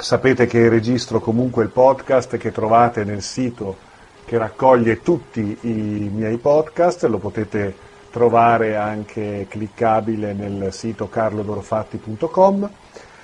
Sapete 0.00 0.46
che 0.46 0.70
registro 0.70 1.20
comunque 1.20 1.62
il 1.62 1.68
podcast 1.68 2.38
che 2.38 2.50
trovate 2.50 3.04
nel 3.04 3.20
sito 3.20 3.76
che 4.24 4.38
raccoglie 4.38 5.02
tutti 5.02 5.58
i 5.60 6.10
miei 6.12 6.38
podcast, 6.38 7.04
lo 7.04 7.18
potete 7.18 7.74
trovare 8.10 8.76
anche 8.76 9.46
cliccabile 9.48 10.32
nel 10.32 10.72
sito 10.72 11.10
carlodorofatti.com. 11.10 12.70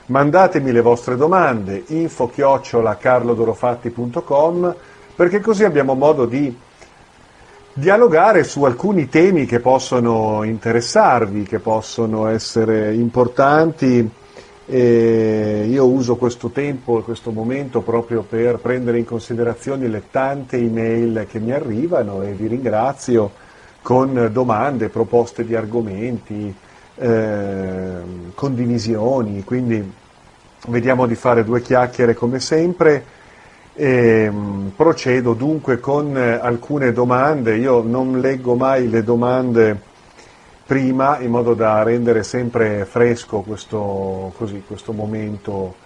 Mandatemi 0.07 0.71
le 0.71 0.83
vostre 0.83 1.17
domande, 1.17 1.83
info 1.87 2.29
chiocciola 2.29 2.99
carlodorofatti.com, 2.99 4.77
perché 5.17 5.41
così 5.41 5.65
abbiamo 5.65 5.95
modo 5.95 6.27
di 6.27 6.55
dialogare 7.73 8.45
su 8.45 8.65
alcuni 8.65 9.09
temi 9.09 9.47
che 9.47 9.61
possono 9.61 10.43
interessarvi, 10.43 11.45
che 11.45 11.59
possono 11.59 12.27
essere 12.27 12.95
importanti. 12.95 14.25
E 14.69 15.67
io 15.69 15.87
uso 15.87 16.17
questo 16.17 16.49
tempo 16.49 16.99
e 16.99 17.03
questo 17.03 17.31
momento 17.31 17.83
proprio 17.83 18.23
per 18.23 18.57
prendere 18.57 18.99
in 18.99 19.05
considerazione 19.05 19.87
le 19.87 20.03
tante 20.11 20.57
email 20.57 21.27
che 21.31 21.39
mi 21.39 21.53
arrivano 21.53 22.23
e 22.23 22.33
vi 22.33 22.49
ringrazio 22.49 23.31
con 23.81 24.29
domande, 24.33 24.89
proposte 24.89 25.45
di 25.45 25.55
argomenti, 25.55 26.53
eh, 26.97 27.99
condivisioni, 28.35 29.45
quindi 29.45 29.93
vediamo 30.67 31.07
di 31.07 31.15
fare 31.15 31.45
due 31.45 31.63
chiacchiere 31.63 32.15
come 32.15 32.41
sempre. 32.41 33.05
E, 33.73 34.29
mh, 34.29 34.73
procedo 34.75 35.35
dunque 35.35 35.79
con 35.79 36.17
alcune 36.17 36.93
domande, 36.93 37.57
io 37.57 37.83
non 37.83 38.19
leggo 38.19 38.57
mai 38.57 38.89
le 38.89 39.05
domande 39.05 39.86
prima 40.67 41.19
in 41.21 41.31
modo 41.31 41.55
da 41.55 41.83
rendere 41.83 42.25
sempre 42.25 42.85
fresco 42.85 43.41
questo, 43.41 44.33
così, 44.37 44.63
questo 44.67 44.93
momento 44.93 45.77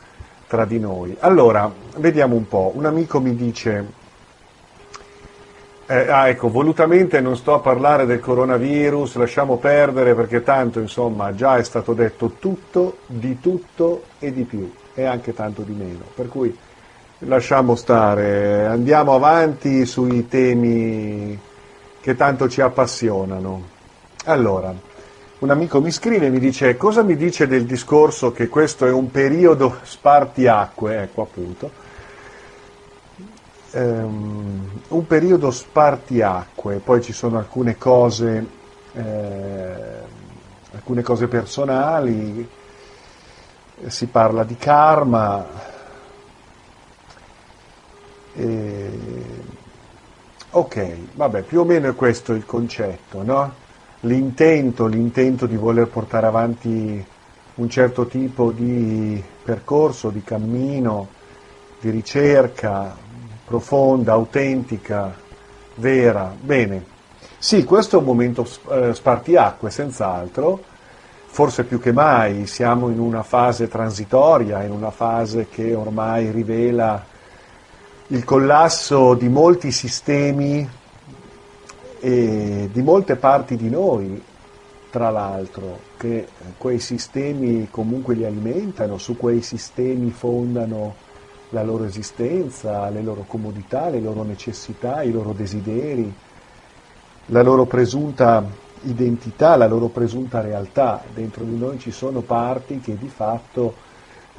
tra 0.46 0.64
di 0.64 0.80
noi. 0.80 1.16
Allora, 1.20 1.70
vediamo 1.98 2.34
un 2.34 2.48
po', 2.48 2.72
un 2.74 2.86
amico 2.86 3.20
mi 3.20 3.36
dice 3.36 3.98
eh, 5.90 6.08
ah, 6.08 6.28
ecco, 6.28 6.48
volutamente 6.48 7.20
non 7.20 7.36
sto 7.36 7.52
a 7.52 7.58
parlare 7.58 8.06
del 8.06 8.20
coronavirus, 8.20 9.16
lasciamo 9.16 9.56
perdere 9.56 10.14
perché 10.14 10.40
tanto, 10.44 10.78
insomma, 10.78 11.34
già 11.34 11.56
è 11.56 11.64
stato 11.64 11.94
detto 11.94 12.36
tutto, 12.38 12.98
di 13.06 13.40
tutto 13.40 14.04
e 14.20 14.32
di 14.32 14.44
più, 14.44 14.72
e 14.94 15.04
anche 15.04 15.34
tanto 15.34 15.62
di 15.62 15.72
meno. 15.72 16.04
Per 16.14 16.28
cui 16.28 16.56
lasciamo 17.18 17.74
stare, 17.74 18.66
andiamo 18.66 19.16
avanti 19.16 19.84
sui 19.84 20.28
temi 20.28 21.36
che 22.00 22.14
tanto 22.14 22.48
ci 22.48 22.60
appassionano. 22.60 23.79
Allora, 24.24 24.74
un 25.38 25.50
amico 25.50 25.80
mi 25.80 25.90
scrive 25.90 26.26
e 26.26 26.30
mi 26.30 26.40
dice 26.40 26.76
cosa 26.76 27.02
mi 27.02 27.16
dice 27.16 27.46
del 27.46 27.64
discorso 27.64 28.32
che 28.32 28.48
questo 28.48 28.84
è 28.84 28.92
un 28.92 29.10
periodo 29.10 29.78
spartiacque, 29.82 31.00
ecco 31.00 31.22
appunto, 31.22 31.70
um, 33.70 34.80
un 34.88 35.06
periodo 35.06 35.50
spartiacque, 35.50 36.82
poi 36.84 37.00
ci 37.00 37.14
sono 37.14 37.38
alcune 37.38 37.78
cose, 37.78 38.46
eh, 38.92 39.74
alcune 40.72 41.00
cose 41.00 41.26
personali, 41.26 42.46
si 43.86 44.06
parla 44.06 44.44
di 44.44 44.56
karma, 44.58 45.46
e... 48.34 48.90
ok, 50.50 50.96
vabbè, 51.14 51.40
più 51.40 51.60
o 51.60 51.64
meno 51.64 51.88
è 51.88 51.94
questo 51.94 52.34
il 52.34 52.44
concetto, 52.44 53.22
no? 53.22 53.68
L'intento, 54.00 54.86
l'intento 54.86 55.46
di 55.46 55.56
voler 55.56 55.86
portare 55.86 56.26
avanti 56.26 57.04
un 57.54 57.68
certo 57.68 58.06
tipo 58.06 58.50
di 58.50 59.22
percorso, 59.42 60.08
di 60.08 60.22
cammino, 60.24 61.08
di 61.80 61.90
ricerca, 61.90 62.96
profonda, 63.44 64.12
autentica, 64.12 65.14
vera. 65.74 66.34
Bene, 66.40 66.84
sì, 67.38 67.64
questo 67.64 67.96
è 67.96 67.98
un 67.98 68.06
momento 68.06 68.46
eh, 68.70 68.94
spartiacque, 68.94 69.70
senz'altro, 69.70 70.62
forse 71.26 71.64
più 71.64 71.78
che 71.78 71.92
mai 71.92 72.46
siamo 72.46 72.88
in 72.88 72.98
una 72.98 73.22
fase 73.22 73.68
transitoria, 73.68 74.62
in 74.62 74.72
una 74.72 74.90
fase 74.90 75.48
che 75.48 75.74
ormai 75.74 76.30
rivela 76.30 77.04
il 78.08 78.24
collasso 78.24 79.14
di 79.14 79.28
molti 79.28 79.70
sistemi 79.70 80.68
e 82.00 82.70
di 82.72 82.82
molte 82.82 83.16
parti 83.16 83.56
di 83.56 83.68
noi, 83.68 84.22
tra 84.90 85.10
l'altro, 85.10 85.78
che 85.96 86.28
quei 86.56 86.80
sistemi 86.80 87.68
comunque 87.70 88.14
li 88.14 88.24
alimentano, 88.24 88.98
su 88.98 89.16
quei 89.16 89.42
sistemi 89.42 90.10
fondano 90.10 90.94
la 91.50 91.62
loro 91.62 91.84
esistenza, 91.84 92.88
le 92.88 93.02
loro 93.02 93.24
comodità, 93.26 93.88
le 93.88 94.00
loro 94.00 94.22
necessità, 94.22 95.02
i 95.02 95.10
loro 95.10 95.32
desideri, 95.32 96.12
la 97.26 97.42
loro 97.42 97.66
presunta 97.66 98.44
identità, 98.82 99.56
la 99.56 99.66
loro 99.66 99.88
presunta 99.88 100.40
realtà. 100.40 101.02
Dentro 101.12 101.44
di 101.44 101.56
noi 101.56 101.78
ci 101.78 101.90
sono 101.90 102.20
parti 102.20 102.80
che 102.80 102.96
di 102.96 103.08
fatto 103.08 103.88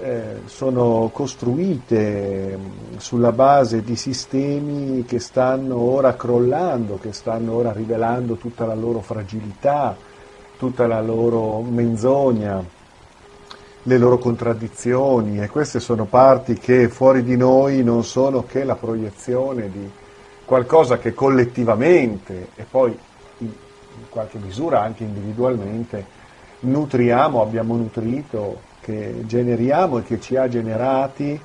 eh, 0.01 0.41
sono 0.45 1.09
costruite 1.13 2.57
mm, 2.57 2.97
sulla 2.97 3.31
base 3.31 3.83
di 3.83 3.95
sistemi 3.95 5.05
che 5.05 5.19
stanno 5.19 5.77
ora 5.77 6.15
crollando, 6.15 6.97
che 6.99 7.13
stanno 7.13 7.53
ora 7.53 7.71
rivelando 7.71 8.35
tutta 8.35 8.65
la 8.65 8.75
loro 8.75 9.01
fragilità, 9.01 9.95
tutta 10.57 10.87
la 10.87 11.01
loro 11.01 11.61
menzogna 11.61 12.79
le 13.85 13.97
loro 13.97 14.19
contraddizioni 14.19 15.41
e 15.41 15.49
queste 15.49 15.79
sono 15.79 16.05
parti 16.05 16.53
che 16.53 16.87
fuori 16.87 17.23
di 17.23 17.35
noi 17.35 17.83
non 17.83 18.03
sono 18.03 18.43
che 18.45 18.63
la 18.63 18.75
proiezione 18.75 19.71
di 19.71 19.89
qualcosa 20.45 20.99
che 20.99 21.13
collettivamente 21.15 22.49
e 22.55 22.65
poi 22.69 22.95
in 23.39 23.49
qualche 24.09 24.37
misura 24.37 24.81
anche 24.81 25.03
individualmente 25.03 26.05
nutriamo, 26.59 27.41
abbiamo 27.41 27.75
nutrito, 27.75 28.69
che 28.81 29.23
generiamo 29.25 29.99
e 29.99 30.03
che 30.03 30.19
ci 30.19 30.35
ha 30.35 30.49
generati 30.49 31.39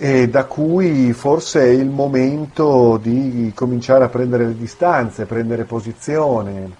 e 0.00 0.28
da 0.28 0.44
cui 0.44 1.12
forse 1.12 1.62
è 1.62 1.68
il 1.68 1.88
momento 1.88 2.98
di 3.02 3.50
cominciare 3.54 4.04
a 4.04 4.08
prendere 4.08 4.46
le 4.46 4.56
distanze, 4.56 5.26
prendere 5.26 5.64
posizione, 5.64 6.70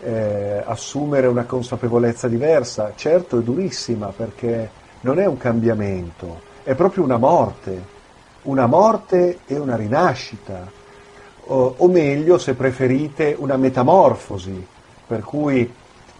eh, 0.00 0.62
assumere 0.64 1.26
una 1.26 1.44
consapevolezza 1.44 2.28
diversa, 2.28 2.92
certo 2.94 3.38
è 3.38 3.42
durissima 3.42 4.12
perché 4.16 4.70
non 5.00 5.18
è 5.18 5.26
un 5.26 5.36
cambiamento, 5.38 6.40
è 6.62 6.74
proprio 6.74 7.02
una 7.02 7.16
morte, 7.16 7.82
una 8.42 8.66
morte 8.66 9.38
e 9.46 9.58
una 9.58 9.74
rinascita, 9.74 10.70
o, 11.46 11.74
o 11.76 11.88
meglio 11.88 12.38
se 12.38 12.54
preferite 12.54 13.34
una 13.36 13.56
metamorfosi, 13.56 14.64
per 15.04 15.22
cui 15.22 15.68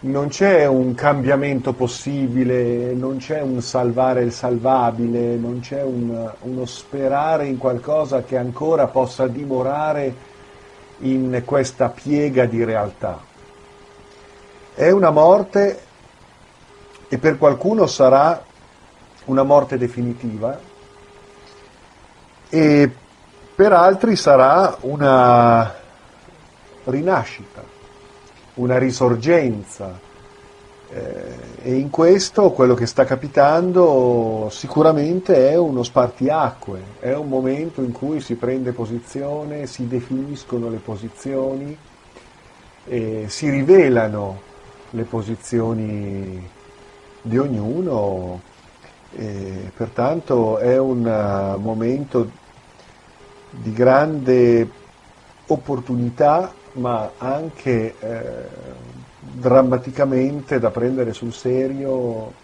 non 0.03 0.27
c'è 0.27 0.65
un 0.65 0.95
cambiamento 0.95 1.71
possibile, 1.73 2.93
non 2.93 3.17
c'è 3.17 3.41
un 3.41 3.61
salvare 3.61 4.23
il 4.23 4.33
salvabile, 4.33 5.35
non 5.35 5.59
c'è 5.61 5.81
un, 5.81 6.29
uno 6.41 6.65
sperare 6.65 7.47
in 7.47 7.57
qualcosa 7.57 8.23
che 8.23 8.37
ancora 8.37 8.87
possa 8.87 9.27
dimorare 9.27 10.31
in 10.99 11.41
questa 11.45 11.87
piega 11.89 12.45
di 12.45 12.63
realtà. 12.65 13.21
È 14.73 14.89
una 14.89 15.11
morte 15.11 15.79
e 17.07 17.17
per 17.17 17.37
qualcuno 17.37 17.85
sarà 17.87 18.43
una 19.25 19.43
morte 19.43 19.77
definitiva 19.77 20.59
e 22.49 22.91
per 23.55 23.71
altri 23.71 24.17
sarà 24.17 24.75
una 24.81 25.73
rinascita, 26.83 27.63
una 28.55 28.77
risorgenza. 28.77 30.11
Eh, 30.89 31.35
e 31.63 31.75
in 31.75 31.89
questo 31.89 32.51
quello 32.51 32.75
che 32.75 32.85
sta 32.85 33.03
capitando 33.03 34.47
sicuramente 34.51 35.49
è 35.49 35.55
uno 35.55 35.81
spartiacque, 35.81 36.81
è 36.99 37.13
un 37.13 37.27
momento 37.27 37.81
in 37.81 37.91
cui 37.91 38.21
si 38.21 38.35
prende 38.35 38.73
posizione, 38.73 39.65
si 39.65 39.87
definiscono 39.87 40.69
le 40.69 40.77
posizioni, 40.77 41.75
eh, 42.85 43.25
si 43.27 43.49
rivelano 43.49 44.39
le 44.91 45.03
posizioni 45.03 46.49
di 47.21 47.37
ognuno 47.37 48.41
e 49.15 49.71
pertanto 49.75 50.57
è 50.57 50.77
un 50.77 51.05
uh, 51.05 51.59
momento 51.59 52.29
di 53.49 53.71
grande 53.71 54.67
opportunità 55.47 56.51
ma 56.73 57.11
anche 57.17 57.95
eh, 57.99 58.21
drammaticamente 59.19 60.59
da 60.59 60.69
prendere 60.69 61.13
sul 61.13 61.33
serio 61.33 62.41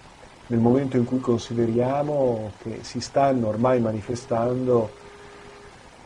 nel 0.48 0.60
momento 0.60 0.98
in 0.98 1.06
cui 1.06 1.20
consideriamo 1.20 2.52
che 2.62 2.80
si 2.82 3.00
stanno 3.00 3.48
ormai 3.48 3.80
manifestando 3.80 4.90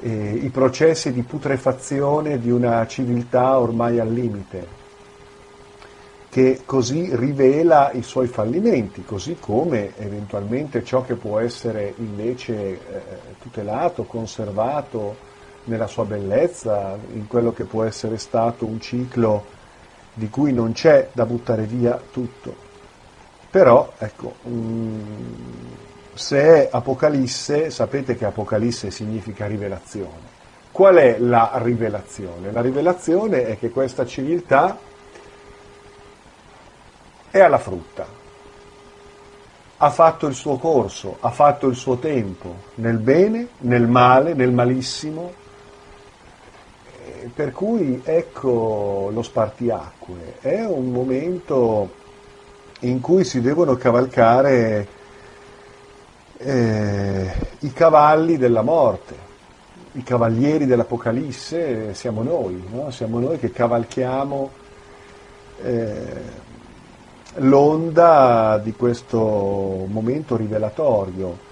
eh, 0.01 0.33
i 0.33 0.49
processi 0.49 1.13
di 1.13 1.21
putrefazione 1.21 2.39
di 2.39 2.51
una 2.51 2.85
civiltà 2.87 3.57
ormai 3.59 3.99
al 3.99 4.11
limite 4.11 4.81
che 6.29 6.61
così 6.65 7.15
rivela 7.15 7.91
i 7.91 8.01
suoi 8.01 8.25
fallimenti, 8.25 9.03
così 9.05 9.37
come 9.39 9.95
eventualmente 9.97 10.83
ciò 10.83 11.03
che 11.03 11.13
può 11.13 11.37
essere 11.37 11.93
invece 11.97 12.55
eh, 12.55 12.79
tutelato, 13.39 14.05
conservato 14.05 15.31
nella 15.65 15.87
sua 15.87 16.05
bellezza, 16.05 16.97
in 17.13 17.27
quello 17.27 17.53
che 17.53 17.63
può 17.63 17.83
essere 17.83 18.17
stato 18.17 18.65
un 18.65 18.79
ciclo 18.79 19.45
di 20.13 20.29
cui 20.29 20.53
non 20.53 20.73
c'è 20.73 21.09
da 21.11 21.25
buttare 21.25 21.63
via 21.63 21.99
tutto. 22.11 22.55
Però, 23.49 23.93
ecco, 23.97 24.35
mm, 24.47 25.01
se 26.13 26.41
è 26.41 26.69
Apocalisse, 26.71 27.69
sapete 27.69 28.15
che 28.15 28.25
Apocalisse 28.25 28.91
significa 28.91 29.47
rivelazione. 29.47 30.31
Qual 30.71 30.95
è 30.95 31.17
la 31.19 31.51
rivelazione? 31.55 32.51
La 32.51 32.61
rivelazione 32.61 33.45
è 33.45 33.59
che 33.59 33.69
questa 33.69 34.05
civiltà 34.05 34.77
è 37.29 37.39
alla 37.39 37.57
frutta, 37.57 38.05
ha 39.77 39.89
fatto 39.89 40.27
il 40.27 40.33
suo 40.33 40.57
corso, 40.57 41.17
ha 41.19 41.29
fatto 41.29 41.67
il 41.67 41.75
suo 41.75 41.97
tempo, 41.97 42.55
nel 42.75 42.97
bene, 42.97 43.49
nel 43.59 43.87
male, 43.87 44.33
nel 44.33 44.51
malissimo, 44.51 45.33
per 47.33 47.51
cui 47.51 48.01
ecco 48.03 49.09
lo 49.13 49.21
spartiacque, 49.21 50.35
è 50.39 50.63
un 50.63 50.91
momento 50.91 52.01
in 52.81 52.99
cui 52.99 53.23
si 53.23 53.41
devono 53.41 53.75
cavalcare 53.75 54.87
eh, 56.37 57.31
i 57.59 57.71
cavalli 57.71 58.37
della 58.37 58.61
morte, 58.61 59.15
i 59.93 60.03
cavalieri 60.03 60.65
dell'Apocalisse 60.65 61.93
siamo 61.93 62.23
noi, 62.23 62.63
no? 62.71 62.91
siamo 62.91 63.19
noi 63.19 63.37
che 63.37 63.51
cavalchiamo 63.51 64.49
eh, 65.61 66.41
l'onda 67.35 68.59
di 68.61 68.73
questo 68.73 69.85
momento 69.87 70.35
rivelatorio. 70.35 71.51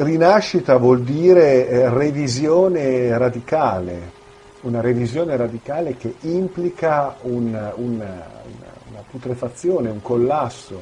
Rinascita 0.00 0.76
vuol 0.76 1.02
dire 1.02 1.68
eh, 1.68 1.88
revisione 1.88 3.18
radicale, 3.18 4.12
una 4.60 4.80
revisione 4.80 5.36
radicale 5.36 5.96
che 5.96 6.14
implica 6.20 7.16
un, 7.22 7.46
un, 7.74 7.94
una 7.94 9.02
putrefazione, 9.10 9.90
un 9.90 10.00
collasso, 10.00 10.80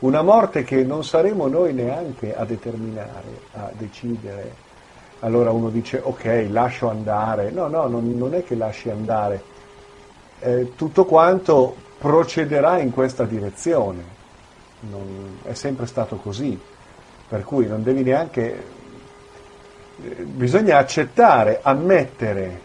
una 0.00 0.20
morte 0.22 0.64
che 0.64 0.82
non 0.82 1.04
saremo 1.04 1.46
noi 1.46 1.74
neanche 1.74 2.34
a 2.34 2.44
determinare, 2.44 3.38
a 3.52 3.70
decidere. 3.78 4.52
Allora 5.20 5.52
uno 5.52 5.68
dice 5.68 6.00
ok, 6.02 6.46
lascio 6.50 6.88
andare. 6.88 7.52
No, 7.52 7.68
no, 7.68 7.86
non, 7.86 8.18
non 8.18 8.34
è 8.34 8.42
che 8.42 8.56
lasci 8.56 8.90
andare 8.90 9.42
eh, 10.40 10.72
tutto 10.74 11.04
quanto 11.04 11.72
procederà 11.98 12.80
in 12.80 12.90
questa 12.90 13.22
direzione. 13.26 14.02
Non, 14.90 15.38
è 15.44 15.54
sempre 15.54 15.86
stato 15.86 16.16
così, 16.16 16.58
per 17.28 17.44
cui 17.44 17.66
non 17.66 17.82
devi 17.82 18.02
neanche... 18.02 18.74
Eh, 20.02 20.24
bisogna 20.24 20.78
accettare, 20.78 21.60
ammettere 21.62 22.64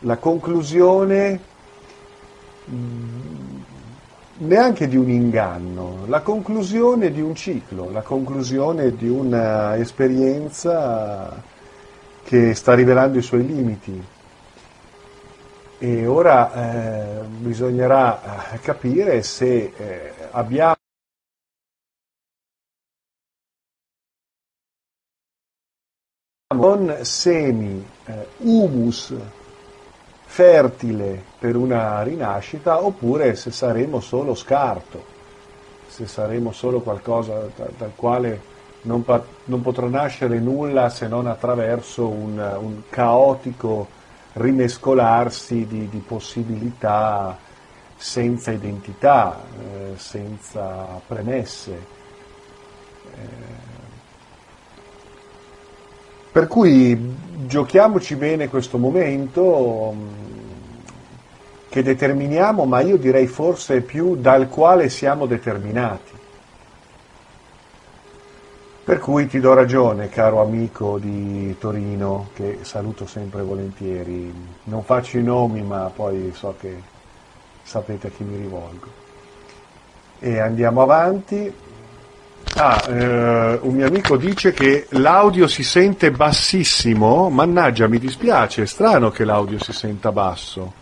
la 0.00 0.16
conclusione 0.16 1.40
mm, 2.70 3.58
neanche 4.38 4.88
di 4.88 4.96
un 4.96 5.10
inganno, 5.10 6.04
la 6.06 6.20
conclusione 6.20 7.10
di 7.10 7.20
un 7.20 7.34
ciclo, 7.34 7.90
la 7.90 8.02
conclusione 8.02 8.94
di 8.94 9.08
un'esperienza 9.08 11.42
che 12.22 12.54
sta 12.54 12.74
rivelando 12.74 13.18
i 13.18 13.22
suoi 13.22 13.44
limiti. 13.46 14.00
E 15.80 16.06
ora 16.06 16.52
eh, 16.52 17.20
bisognerà 17.38 18.52
eh, 18.52 18.58
capire 18.60 19.22
se 19.22 19.72
eh, 19.76 20.12
abbiamo 20.32 20.77
con 26.56 27.00
semi, 27.02 27.86
eh, 28.06 28.26
humus 28.38 29.14
fertile 30.24 31.22
per 31.38 31.56
una 31.56 32.02
rinascita 32.02 32.82
oppure 32.82 33.36
se 33.36 33.50
saremo 33.50 34.00
solo 34.00 34.34
scarto, 34.34 35.04
se 35.88 36.06
saremo 36.06 36.50
solo 36.52 36.80
qualcosa 36.80 37.50
da, 37.54 37.68
dal 37.76 37.92
quale 37.94 38.40
non, 38.82 39.04
non, 39.44 39.60
potrà 39.60 39.88
nascere 39.88 40.38
nulla 40.38 40.88
se 40.88 41.06
non 41.06 41.26
attraverso 41.26 42.08
un, 42.08 42.38
un 42.38 42.82
caotico 42.88 43.86
rimescolarsi 44.32 45.66
di, 45.66 45.86
di 45.90 45.98
possibilità 45.98 47.36
senza 47.94 48.52
identità, 48.52 49.38
eh, 49.60 49.98
senza 49.98 50.98
premesse. 51.06 51.72
Eh, 53.14 53.67
per 56.38 56.46
cui 56.46 57.16
giochiamoci 57.48 58.14
bene 58.14 58.48
questo 58.48 58.78
momento 58.78 59.92
mm, 59.92 60.08
che 61.68 61.82
determiniamo, 61.82 62.64
ma 62.64 62.80
io 62.80 62.96
direi 62.96 63.26
forse 63.26 63.80
più 63.80 64.14
dal 64.14 64.48
quale 64.48 64.88
siamo 64.88 65.26
determinati. 65.26 66.12
Per 68.84 69.00
cui 69.00 69.26
ti 69.26 69.40
do 69.40 69.52
ragione, 69.52 70.08
caro 70.10 70.40
amico 70.40 71.00
di 71.00 71.56
Torino, 71.58 72.28
che 72.34 72.60
saluto 72.62 73.04
sempre 73.04 73.42
volentieri. 73.42 74.32
Non 74.62 74.84
faccio 74.84 75.18
i 75.18 75.24
nomi, 75.24 75.62
ma 75.62 75.90
poi 75.92 76.30
so 76.36 76.54
che 76.56 76.72
sapete 77.64 78.06
a 78.06 78.10
chi 78.10 78.22
mi 78.22 78.36
rivolgo. 78.36 78.86
E 80.20 80.38
andiamo 80.38 80.82
avanti. 80.82 81.52
Ah, 82.54 82.84
eh, 82.88 83.58
un 83.62 83.74
mio 83.74 83.86
amico 83.86 84.16
dice 84.16 84.52
che 84.52 84.86
l'audio 84.90 85.46
si 85.46 85.62
sente 85.62 86.10
bassissimo. 86.10 87.30
Mannaggia, 87.30 87.86
mi 87.86 87.98
dispiace, 87.98 88.62
è 88.62 88.66
strano 88.66 89.10
che 89.10 89.24
l'audio 89.24 89.62
si 89.62 89.72
senta 89.72 90.10
basso. 90.10 90.72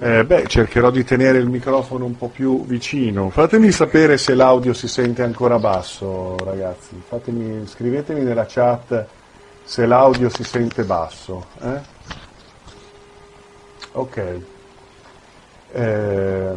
Eh, 0.00 0.24
beh, 0.24 0.46
cercherò 0.48 0.90
di 0.90 1.04
tenere 1.04 1.38
il 1.38 1.48
microfono 1.48 2.04
un 2.04 2.16
po' 2.16 2.28
più 2.28 2.64
vicino. 2.66 3.30
Fatemi 3.30 3.70
sapere 3.70 4.18
se 4.18 4.34
l'audio 4.34 4.74
si 4.74 4.88
sente 4.88 5.22
ancora 5.22 5.58
basso, 5.60 6.36
ragazzi. 6.38 7.00
Fatemi, 7.06 7.64
scrivetemi 7.66 8.22
nella 8.22 8.46
chat 8.48 9.06
se 9.62 9.86
l'audio 9.86 10.28
si 10.28 10.42
sente 10.42 10.82
basso. 10.82 11.46
Eh? 11.62 11.80
Ok. 13.92 14.40
Eh, 15.72 16.52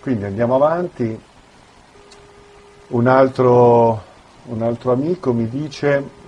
quindi 0.00 0.24
andiamo 0.24 0.54
avanti. 0.54 1.20
Un 2.86 3.06
altro, 3.06 4.02
un 4.44 4.62
altro 4.62 4.92
amico 4.92 5.32
mi 5.32 5.48
dice 5.48 6.22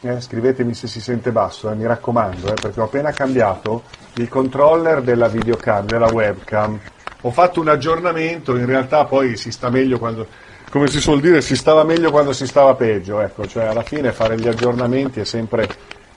eh, 0.00 0.20
scrivetemi 0.20 0.74
se 0.74 0.86
si 0.86 1.00
sente 1.00 1.32
basso, 1.32 1.70
eh, 1.70 1.74
mi 1.74 1.86
raccomando, 1.86 2.48
eh, 2.48 2.54
perché 2.54 2.80
ho 2.80 2.84
appena 2.84 3.10
cambiato 3.10 3.82
il 4.14 4.28
controller 4.28 5.00
della 5.00 5.28
videocam, 5.28 5.86
della 5.86 6.12
webcam. 6.12 6.78
Ho 7.22 7.30
fatto 7.30 7.60
un 7.60 7.68
aggiornamento, 7.68 8.54
in 8.54 8.66
realtà 8.66 9.06
poi 9.06 9.36
si 9.36 9.50
sta 9.50 9.70
meglio 9.70 9.98
quando, 9.98 10.26
come 10.70 10.88
si 10.88 11.00
suol 11.00 11.20
dire, 11.20 11.40
si 11.40 11.56
stava 11.56 11.84
meglio 11.84 12.10
quando 12.10 12.32
si 12.34 12.46
stava 12.46 12.74
peggio, 12.74 13.20
ecco, 13.20 13.46
cioè 13.46 13.64
alla 13.64 13.82
fine 13.82 14.12
fare 14.12 14.36
gli 14.38 14.46
aggiornamenti 14.46 15.20
è 15.20 15.24
sempre, 15.24 15.66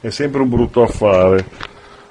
è 0.01 0.09
sempre 0.09 0.41
un 0.41 0.49
brutto 0.49 0.83
affare. 0.83 1.45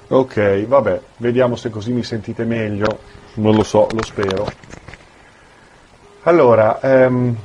Ok, 0.08 0.66
vabbè, 0.66 1.00
vediamo 1.18 1.56
se 1.56 1.68
così 1.68 1.92
mi 1.92 2.02
sentite 2.02 2.44
meglio, 2.44 3.00
non 3.34 3.54
lo 3.54 3.62
so, 3.62 3.86
lo 3.92 4.02
spero. 4.02 4.46
Allora, 6.26 6.80
ehm, 6.80 7.37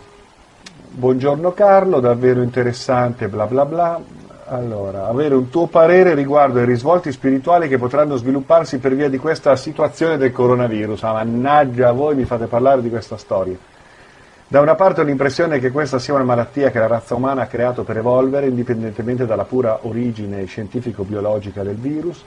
buongiorno 0.90 1.52
Carlo, 1.52 2.00
davvero 2.00 2.42
interessante, 2.42 3.28
bla 3.28 3.46
bla 3.46 3.64
bla. 3.64 4.02
Allora, 4.48 5.06
avere 5.06 5.36
un 5.36 5.50
tuo 5.52 5.68
parere 5.68 6.16
riguardo 6.16 6.58
ai 6.58 6.66
risvolti 6.66 7.12
spirituali 7.12 7.68
che 7.68 7.78
potranno 7.78 8.16
svilupparsi 8.16 8.80
per 8.80 8.96
via 8.96 9.08
di 9.08 9.20
questa 9.20 9.56
situazione 9.56 10.18
del 10.18 10.32
coronavirus. 10.32 11.04
Ah, 11.04 11.14
mannaggia, 11.14 11.92
voi 11.92 12.16
mi 12.16 12.26
fate 12.26 12.48
parlare 12.48 12.82
di 12.82 12.90
questa 12.90 13.18
storia. 13.18 13.56
Da 14.48 14.60
una 14.60 14.74
parte 14.74 15.02
ho 15.02 15.04
l'impressione 15.04 15.60
che 15.60 15.70
questa 15.70 16.00
sia 16.00 16.16
una 16.16 16.24
malattia 16.24 16.72
che 16.72 16.80
la 16.80 16.88
razza 16.88 17.14
umana 17.14 17.44
ha 17.44 17.48
creato 17.48 17.84
per 17.84 17.98
evolvere, 17.98 18.48
indipendentemente 18.48 19.28
dalla 19.28 19.46
pura 19.46 19.78
origine 19.84 20.44
scientifico-biologica 20.46 21.62
del 21.62 21.76
virus. 21.76 22.24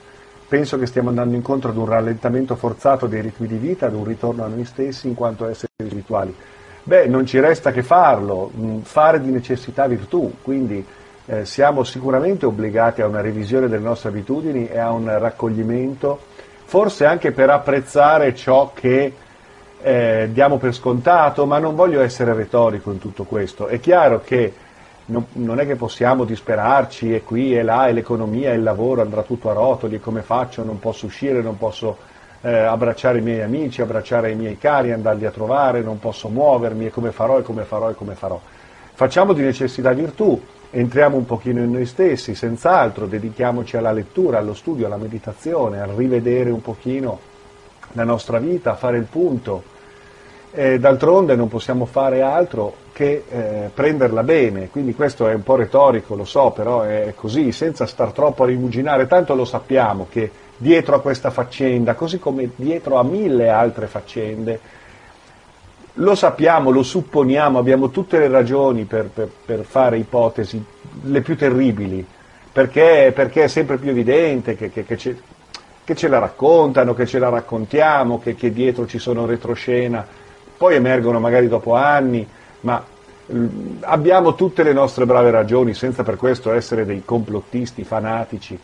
Penso 0.47 0.77
che 0.77 0.85
stiamo 0.85 1.09
andando 1.09 1.35
incontro 1.35 1.71
ad 1.71 1.77
un 1.77 1.85
rallentamento 1.85 2.55
forzato 2.55 3.07
dei 3.07 3.21
ritmi 3.21 3.47
di 3.47 3.57
vita, 3.57 3.87
ad 3.87 3.95
un 3.95 4.03
ritorno 4.03 4.43
a 4.43 4.47
noi 4.47 4.65
stessi 4.65 5.07
in 5.07 5.15
quanto 5.15 5.47
esseri 5.47 5.71
spirituali. 5.75 6.35
Beh, 6.83 7.07
non 7.07 7.25
ci 7.25 7.39
resta 7.39 7.71
che 7.71 7.81
farlo, 7.81 8.51
mm, 8.55 8.79
fare 8.81 9.19
di 9.19 9.31
necessità 9.31 9.87
virtù, 9.87 10.31
quindi 10.43 10.85
eh, 11.25 11.45
siamo 11.45 11.83
sicuramente 11.83 12.45
obbligati 12.45 13.01
a 13.01 13.07
una 13.07 13.21
revisione 13.21 13.67
delle 13.67 13.83
nostre 13.83 14.09
abitudini 14.09 14.67
e 14.67 14.77
a 14.77 14.91
un 14.91 15.05
raccoglimento, 15.17 16.19
forse 16.65 17.05
anche 17.05 17.31
per 17.31 17.49
apprezzare 17.49 18.35
ciò 18.35 18.71
che 18.73 19.13
eh, 19.81 20.29
diamo 20.31 20.57
per 20.57 20.75
scontato, 20.75 21.47
ma 21.47 21.57
non 21.57 21.73
voglio 21.73 22.01
essere 22.01 22.33
retorico 22.33 22.91
in 22.91 22.99
tutto 22.99 23.23
questo. 23.23 23.65
È 23.65 23.79
chiaro 23.79 24.21
che 24.23 24.53
non, 25.07 25.25
non, 25.33 25.59
è 25.59 25.65
che 25.65 25.75
possiamo 25.75 26.23
disperarci 26.23 27.13
e 27.13 27.21
qui 27.21 27.55
e 27.55 27.61
là 27.61 27.87
e 27.87 27.93
l'economia 27.93 28.51
e 28.51 28.55
il 28.55 28.63
lavoro 28.63 29.01
andrà 29.01 29.21
tutto 29.21 29.49
a 29.49 29.53
rotoli 29.53 29.95
e 29.95 29.99
come 29.99 30.21
faccio, 30.21 30.63
non 30.63 30.79
posso 30.79 31.05
uscire, 31.05 31.41
non 31.41 31.57
posso 31.57 31.97
eh, 32.41 32.51
abbracciare 32.51 33.19
i 33.19 33.21
miei 33.21 33.41
amici, 33.41 33.81
abbracciare 33.81 34.31
i 34.31 34.35
miei 34.35 34.57
cari, 34.57 34.91
andarli 34.91 35.25
a 35.25 35.31
trovare, 35.31 35.81
non 35.81 35.99
posso 35.99 36.27
muovermi 36.29 36.87
e 36.87 36.89
come 36.89 37.11
farò 37.11 37.39
e 37.39 37.43
come 37.43 37.63
farò 37.63 37.89
e 37.89 37.95
come 37.95 38.15
farò. 38.15 38.39
Facciamo 38.93 39.33
di 39.33 39.41
necessità 39.41 39.91
virtù, 39.93 40.41
entriamo 40.71 41.17
un 41.17 41.25
pochino 41.25 41.61
in 41.61 41.71
noi 41.71 41.85
stessi, 41.85 42.33
senz'altro, 42.33 43.05
dedichiamoci 43.05 43.77
alla 43.77 43.91
lettura, 43.91 44.39
allo 44.39 44.53
studio, 44.53 44.85
alla 44.85 44.97
meditazione, 44.97 45.81
a 45.81 45.87
rivedere 45.95 46.49
un 46.49 46.61
pochino 46.61 47.19
la 47.93 48.03
nostra 48.03 48.39
vita, 48.39 48.71
a 48.71 48.75
fare 48.75 48.97
il 48.97 49.05
punto. 49.05 49.73
E 50.57 50.79
d'altronde 50.79 51.35
non 51.35 51.49
possiamo 51.49 51.85
fare 51.85 52.21
altro 52.21 52.75
che 52.93 53.25
eh, 53.27 53.69
prenderla 53.73 54.23
bene, 54.23 54.69
quindi 54.69 54.95
questo 54.95 55.27
è 55.27 55.33
un 55.33 55.43
po' 55.43 55.57
retorico, 55.57 56.15
lo 56.15 56.23
so, 56.23 56.51
però 56.51 56.83
è 56.83 57.11
così, 57.13 57.51
senza 57.51 57.85
star 57.85 58.13
troppo 58.13 58.43
a 58.43 58.45
rimuginare, 58.45 59.05
tanto 59.05 59.35
lo 59.35 59.43
sappiamo 59.43 60.07
che 60.09 60.31
dietro 60.55 60.95
a 60.95 61.01
questa 61.01 61.29
faccenda, 61.29 61.95
così 61.95 62.19
come 62.19 62.51
dietro 62.55 62.95
a 62.95 63.03
mille 63.03 63.49
altre 63.49 63.87
faccende. 63.87 64.59
Lo 65.95 66.15
sappiamo, 66.15 66.71
lo 66.71 66.83
supponiamo, 66.83 67.59
abbiamo 67.59 67.89
tutte 67.89 68.17
le 68.17 68.29
ragioni 68.29 68.85
per, 68.85 69.09
per, 69.13 69.29
per 69.45 69.65
fare 69.65 69.97
ipotesi, 69.97 70.63
le 71.03 71.21
più 71.21 71.35
terribili, 71.35 72.05
perché, 72.49 73.11
perché 73.13 73.43
è 73.43 73.47
sempre 73.49 73.75
più 73.75 73.89
evidente 73.89 74.55
che, 74.55 74.71
che, 74.71 74.85
che, 74.85 74.95
ce, 74.95 75.17
che, 75.83 75.95
ce, 75.95 76.07
la 76.07 76.19
raccontano, 76.19 76.93
che 76.93 77.05
ce 77.05 77.19
la 77.19 77.27
raccontiamo, 77.27 78.19
che, 78.19 78.53
dietro 78.53 78.87
ci 78.87 78.99
sono 78.99 79.25
retroscena, 79.25 80.23
poi 80.57 80.75
emergono 80.75 81.19
magari 81.19 81.47
dopo 81.47 81.73
anni, 81.75 82.27
ma 82.61 82.83
abbiamo 83.81 84.35
tutte 84.35 84.63
le 84.63 84.73
nostre 84.73 85.05
brave 85.05 85.31
ragioni, 85.31 85.73
senza 85.73 86.03
per 86.03 86.15
questo 86.15 86.51
essere 86.51 86.85
dei 86.85 87.03
complottisti 87.03 87.83
fanatici 87.83 88.59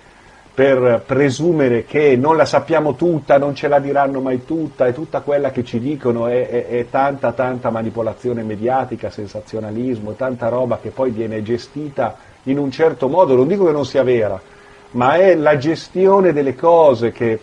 per 0.54 1.04
presumere 1.06 1.86
che 1.86 2.18
non 2.18 2.36
la 2.36 2.44
sappiamo 2.44 2.96
tutta, 2.96 3.38
non 3.38 3.56
ce 3.56 3.70
la 3.70 3.80
diranno 3.80 4.20
mai 4.20 4.44
tutta, 4.44 4.86
e 4.86 4.94
tutta 4.94 5.22
quella 5.22 5.50
che 5.50 5.64
ci 5.64 5.80
dicono 5.80 6.28
è, 6.28 6.48
è, 6.48 6.68
è 6.68 6.90
tanta, 6.90 7.32
tanta 7.32 7.70
manipolazione 7.70 8.44
mediatica, 8.44 9.10
sensazionalismo, 9.10 10.12
tanta 10.12 10.50
roba 10.50 10.80
che 10.80 10.90
poi 10.90 11.12
viene 11.12 11.42
gestita 11.42 12.18
in 12.44 12.58
un 12.58 12.70
certo 12.70 13.08
modo, 13.08 13.34
non 13.36 13.48
dico 13.48 13.66
che 13.66 13.72
non 13.72 13.86
sia 13.86 14.04
vera, 14.04 14.40
ma 14.92 15.16
è 15.16 15.36
la 15.36 15.58
gestione 15.58 16.34
delle 16.34 16.56
cose 16.56 17.14
che, 17.14 17.40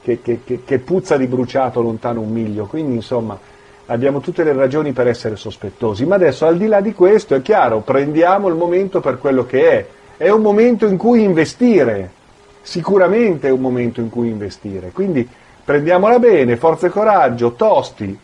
che, 0.00 0.20
che, 0.22 0.40
che 0.64 0.78
puzza 0.78 1.18
di 1.18 1.26
bruciato 1.26 1.82
lontano 1.82 2.22
un 2.22 2.30
miglio, 2.30 2.64
quindi 2.64 2.94
insomma 2.94 3.38
abbiamo 3.90 4.20
tutte 4.20 4.44
le 4.44 4.52
ragioni 4.52 4.92
per 4.92 5.08
essere 5.08 5.36
sospettosi, 5.36 6.04
ma 6.04 6.14
adesso 6.14 6.46
al 6.46 6.56
di 6.56 6.66
là 6.66 6.80
di 6.80 6.92
questo 6.92 7.34
è 7.34 7.42
chiaro, 7.42 7.80
prendiamo 7.80 8.48
il 8.48 8.54
momento 8.54 9.00
per 9.00 9.18
quello 9.18 9.44
che 9.44 9.70
è, 9.70 9.86
è 10.16 10.28
un 10.30 10.42
momento 10.42 10.86
in 10.86 10.96
cui 10.96 11.22
investire, 11.22 12.10
sicuramente 12.62 13.48
è 13.48 13.50
un 13.50 13.60
momento 13.60 14.00
in 14.00 14.10
cui 14.10 14.28
investire. 14.28 14.90
Quindi 14.90 15.28
prendiamola 15.64 16.18
bene, 16.18 16.56
forza 16.56 16.86
e 16.86 16.90
coraggio, 16.90 17.52
tosti 17.52 18.18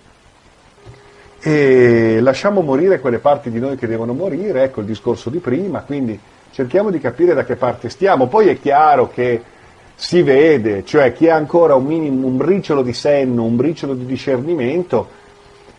e 1.41 2.21
lasciamo 2.21 2.63
morire 2.63 3.01
quelle 3.01 3.19
parti 3.19 3.51
di 3.51 3.59
noi 3.59 3.77
che 3.77 3.87
devono 3.87 4.13
morire, 4.13 4.63
ecco 4.63 4.81
il 4.81 4.87
discorso 4.87 5.29
di 5.29 5.39
prima, 5.39 5.81
quindi 5.81 6.19
cerchiamo 6.51 6.91
di 6.91 6.99
capire 6.99 7.35
da 7.35 7.45
che 7.45 7.57
parte 7.57 7.89
stiamo. 7.89 8.29
Poi 8.29 8.49
è 8.49 8.59
chiaro 8.59 9.11
che 9.11 9.43
si 9.95 10.23
vede, 10.23 10.85
cioè 10.85 11.13
chi 11.13 11.29
ha 11.29 11.37
ancora 11.37 11.75
un, 11.75 11.85
minimo, 11.85 12.27
un 12.27 12.37
briciolo 12.37 12.83
di 12.83 12.93
senno, 12.93 13.45
un 13.45 13.57
briciolo 13.57 13.95
di 13.95 14.07
discernimento, 14.07 15.23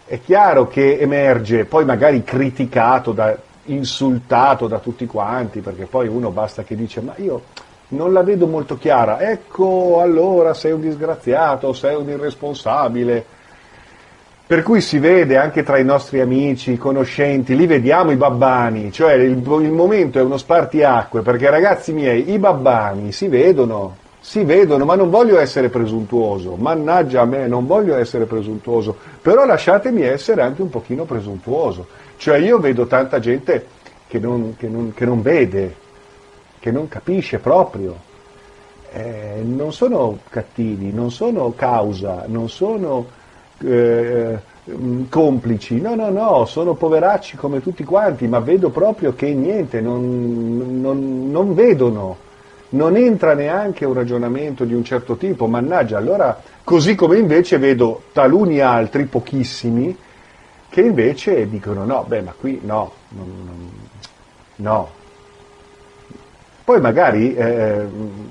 è 0.05 0.19
chiaro 0.21 0.67
che 0.67 0.99
emerge, 0.99 1.65
poi 1.65 1.83
magari 1.83 2.23
criticato, 2.23 3.11
da, 3.11 3.35
insultato 3.65 4.67
da 4.67 4.79
tutti 4.79 5.05
quanti, 5.07 5.61
perché 5.61 5.85
poi 5.85 6.07
uno 6.07 6.29
basta 6.29 6.63
che 6.63 6.75
dice 6.75 7.01
ma 7.01 7.13
io 7.17 7.41
non 7.87 8.13
la 8.13 8.23
vedo 8.23 8.47
molto 8.47 8.77
chiara, 8.77 9.19
ecco 9.19 9.99
allora 10.01 10.53
sei 10.53 10.71
un 10.71 10.81
disgraziato, 10.81 11.73
sei 11.73 11.95
un 11.95 12.09
irresponsabile. 12.09 13.25
Per 14.47 14.61
cui 14.61 14.79
si 14.79 14.99
vede 14.99 15.37
anche 15.37 15.63
tra 15.63 15.79
i 15.79 15.83
nostri 15.83 16.19
amici, 16.19 16.77
conoscenti, 16.77 17.55
li 17.55 17.65
vediamo 17.65 18.11
i 18.11 18.15
babbani, 18.15 18.91
cioè 18.91 19.13
il, 19.13 19.31
il 19.31 19.71
momento 19.71 20.19
è 20.19 20.21
uno 20.21 20.37
spartiacque, 20.37 21.21
perché 21.21 21.49
ragazzi 21.49 21.93
miei, 21.93 22.31
i 22.31 22.37
babbani 22.37 23.11
si 23.11 23.27
vedono, 23.27 23.97
si 24.25 24.43
vedono, 24.43 24.85
ma 24.85 24.95
non 24.95 25.11
voglio 25.11 25.37
essere 25.37 25.69
presuntuoso, 25.69 26.55
mannaggia 26.55 27.21
a 27.21 27.25
me, 27.25 27.45
non 27.45 27.67
voglio 27.67 27.95
essere 27.95 28.25
presuntuoso, 28.25 28.97
però 29.21 29.45
lasciatemi 29.45 30.01
essere 30.01 30.41
anche 30.41 30.63
un 30.63 30.69
pochino 30.71 31.03
presuntuoso, 31.03 31.85
cioè 32.17 32.39
io 32.39 32.57
vedo 32.57 32.87
tanta 32.87 33.19
gente 33.19 33.67
che 34.07 34.17
non, 34.17 34.55
che 34.57 34.67
non, 34.67 34.93
che 34.95 35.05
non 35.05 35.21
vede, 35.21 35.75
che 36.57 36.71
non 36.71 36.87
capisce 36.87 37.37
proprio. 37.37 37.95
Eh, 38.91 39.43
non 39.43 39.71
sono 39.71 40.17
cattivi, 40.27 40.91
non 40.91 41.11
sono 41.11 41.53
causa, 41.55 42.23
non 42.25 42.49
sono 42.49 43.05
eh, 43.63 44.39
mm, 44.71 45.03
complici, 45.07 45.79
no, 45.79 45.93
no, 45.93 46.09
no, 46.09 46.45
sono 46.45 46.73
poveracci 46.73 47.37
come 47.37 47.61
tutti 47.61 47.83
quanti, 47.83 48.27
ma 48.27 48.39
vedo 48.39 48.69
proprio 48.71 49.13
che 49.13 49.31
niente, 49.35 49.81
non, 49.81 50.81
non, 50.81 51.29
non 51.29 51.53
vedono, 51.53 52.24
non 52.75 52.95
entra 52.95 53.33
neanche 53.33 53.85
un 53.85 53.93
ragionamento 53.93 54.63
di 54.65 54.73
un 54.73 54.83
certo 54.83 55.15
tipo, 55.15 55.47
mannaggia, 55.47 55.97
allora, 55.97 56.39
così 56.63 56.93
come 56.95 57.17
invece 57.17 57.57
vedo 57.57 58.03
taluni 58.11 58.59
altri, 58.59 59.05
pochissimi, 59.05 59.97
che 60.69 60.81
invece 60.81 61.49
dicono 61.49 61.85
no, 61.85 62.03
beh, 62.07 62.21
ma 62.21 62.33
qui 62.37 62.59
no, 62.63 62.91
no, 64.57 64.89
poi 66.65 66.81
magari 66.81 67.35
eh, 67.35 67.85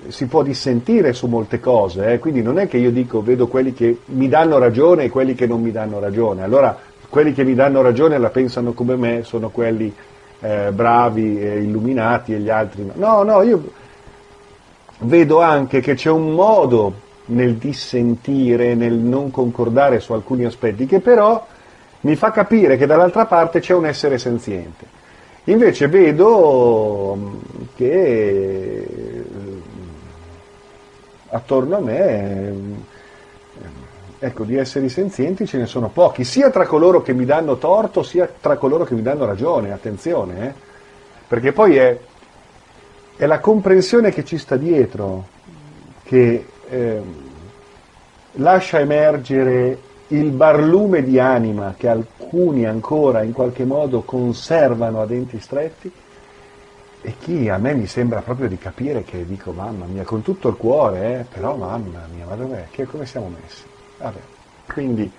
si 0.09 0.27
può 0.27 0.43
dissentire 0.43 1.13
su 1.13 1.29
molte 1.29 1.61
cose, 1.61 2.15
eh, 2.15 2.19
quindi 2.19 2.43
non 2.43 2.59
è 2.59 2.67
che 2.67 2.79
io 2.79 2.91
dico 2.91 3.23
vedo 3.23 3.47
quelli 3.47 3.73
che 3.73 4.01
mi 4.07 4.29
danno 4.29 4.59
ragione 4.59 5.05
e 5.05 5.09
quelli 5.09 5.37
che 5.37 5.47
non 5.47 5.63
mi 5.63 5.71
danno 5.71 6.01
ragione. 6.01 6.43
Allora 6.43 6.77
quelli 7.09 7.33
che 7.33 7.45
mi 7.45 7.55
danno 7.55 7.81
ragione 7.81 8.19
la 8.19 8.31
pensano 8.31 8.73
come 8.73 8.97
me, 8.97 9.23
sono 9.23 9.51
quelli 9.51 9.95
eh, 10.41 10.73
bravi 10.73 11.41
e 11.41 11.63
illuminati 11.63 12.35
e 12.35 12.41
gli 12.41 12.51
altri 12.51 12.85
no. 12.85 12.93
No, 12.97 13.23
no, 13.23 13.43
io 13.43 13.71
vedo 14.99 15.41
anche 15.41 15.81
che 15.81 15.95
c'è 15.95 16.11
un 16.11 16.33
modo 16.33 17.03
nel 17.27 17.55
dissentire, 17.55 18.75
nel 18.75 18.95
non 18.95 19.31
concordare 19.31 20.01
su 20.01 20.13
alcuni 20.13 20.45
aspetti, 20.45 20.87
che 20.87 21.01
però 21.01 21.47
mi 22.01 22.17
fa 22.17 22.31
capire 22.31 22.77
che 22.77 22.87
dall'altra 22.87 23.27
parte 23.27 23.61
c'è 23.61 23.73
un 23.75 23.87
essere 23.87 24.19
senziente. 24.19 25.03
Invece 25.45 25.89
vedo 25.89 27.17
mm, 27.17 27.35
che 27.77 27.93
eh, 28.83 29.25
attorno 31.29 31.77
a 31.77 31.81
me 31.81 32.51
mm, 32.51 32.75
ecco, 34.19 34.45
di 34.45 34.57
esseri 34.57 34.89
senzienti 34.89 35.47
ce 35.47 35.59
ne 35.59 35.67
sono 35.67 35.89
pochi, 35.89 36.25
sia 36.25 36.51
tra 36.51 36.67
coloro 36.67 37.03
che 37.03 37.13
mi 37.13 37.25
danno 37.25 37.57
torto, 37.57 38.03
sia 38.03 38.29
tra 38.41 38.57
coloro 38.57 38.85
che 38.85 38.95
mi 38.95 39.03
danno 39.03 39.27
ragione, 39.27 39.73
attenzione, 39.73 40.47
eh? 40.47 40.53
perché 41.29 41.53
poi 41.53 41.77
è, 41.77 41.99
è, 43.17 43.27
la 43.27 43.41
comprensione 43.41 44.11
che 44.11 44.25
ci 44.25 44.39
sta 44.39 44.57
dietro 44.57 45.27
che 46.03 46.47
eh, 46.69 47.03
lascia 48.33 48.81
emergere 48.81 49.79
il 50.09 50.31
barlume 50.31 51.03
di 51.03 51.19
anima 51.19 51.75
che 51.77 51.89
alcuni 51.89 52.67
ancora 52.67 53.23
in 53.23 53.33
qualche 53.33 53.65
modo 53.65 54.03
conservano 54.03 55.01
a 55.01 55.07
denti 55.07 55.39
stretti 55.41 55.91
e 57.01 57.15
chi 57.19 57.49
a 57.49 57.59
me 57.59 57.75
mi 57.75 57.87
sembra 57.87 58.21
proprio 58.21 58.49
di 58.49 58.59
capire 58.59 59.03
che 59.03 59.25
dico 59.25 59.53
mamma 59.53 59.85
mia 59.87 60.05
con 60.05 60.23
tutto 60.23 60.49
il 60.49 60.57
cuore 60.57 61.21
eh, 61.21 61.25
però 61.25 61.57
mamma 61.57 62.07
mia 62.15 62.27
ma 62.27 62.35
dov'è? 62.35 62.67
Che, 62.71 62.85
come 62.85 63.07
siamo 63.07 63.29
messi? 63.29 63.63
Vabbè. 63.99 64.21
quindi 64.73 65.11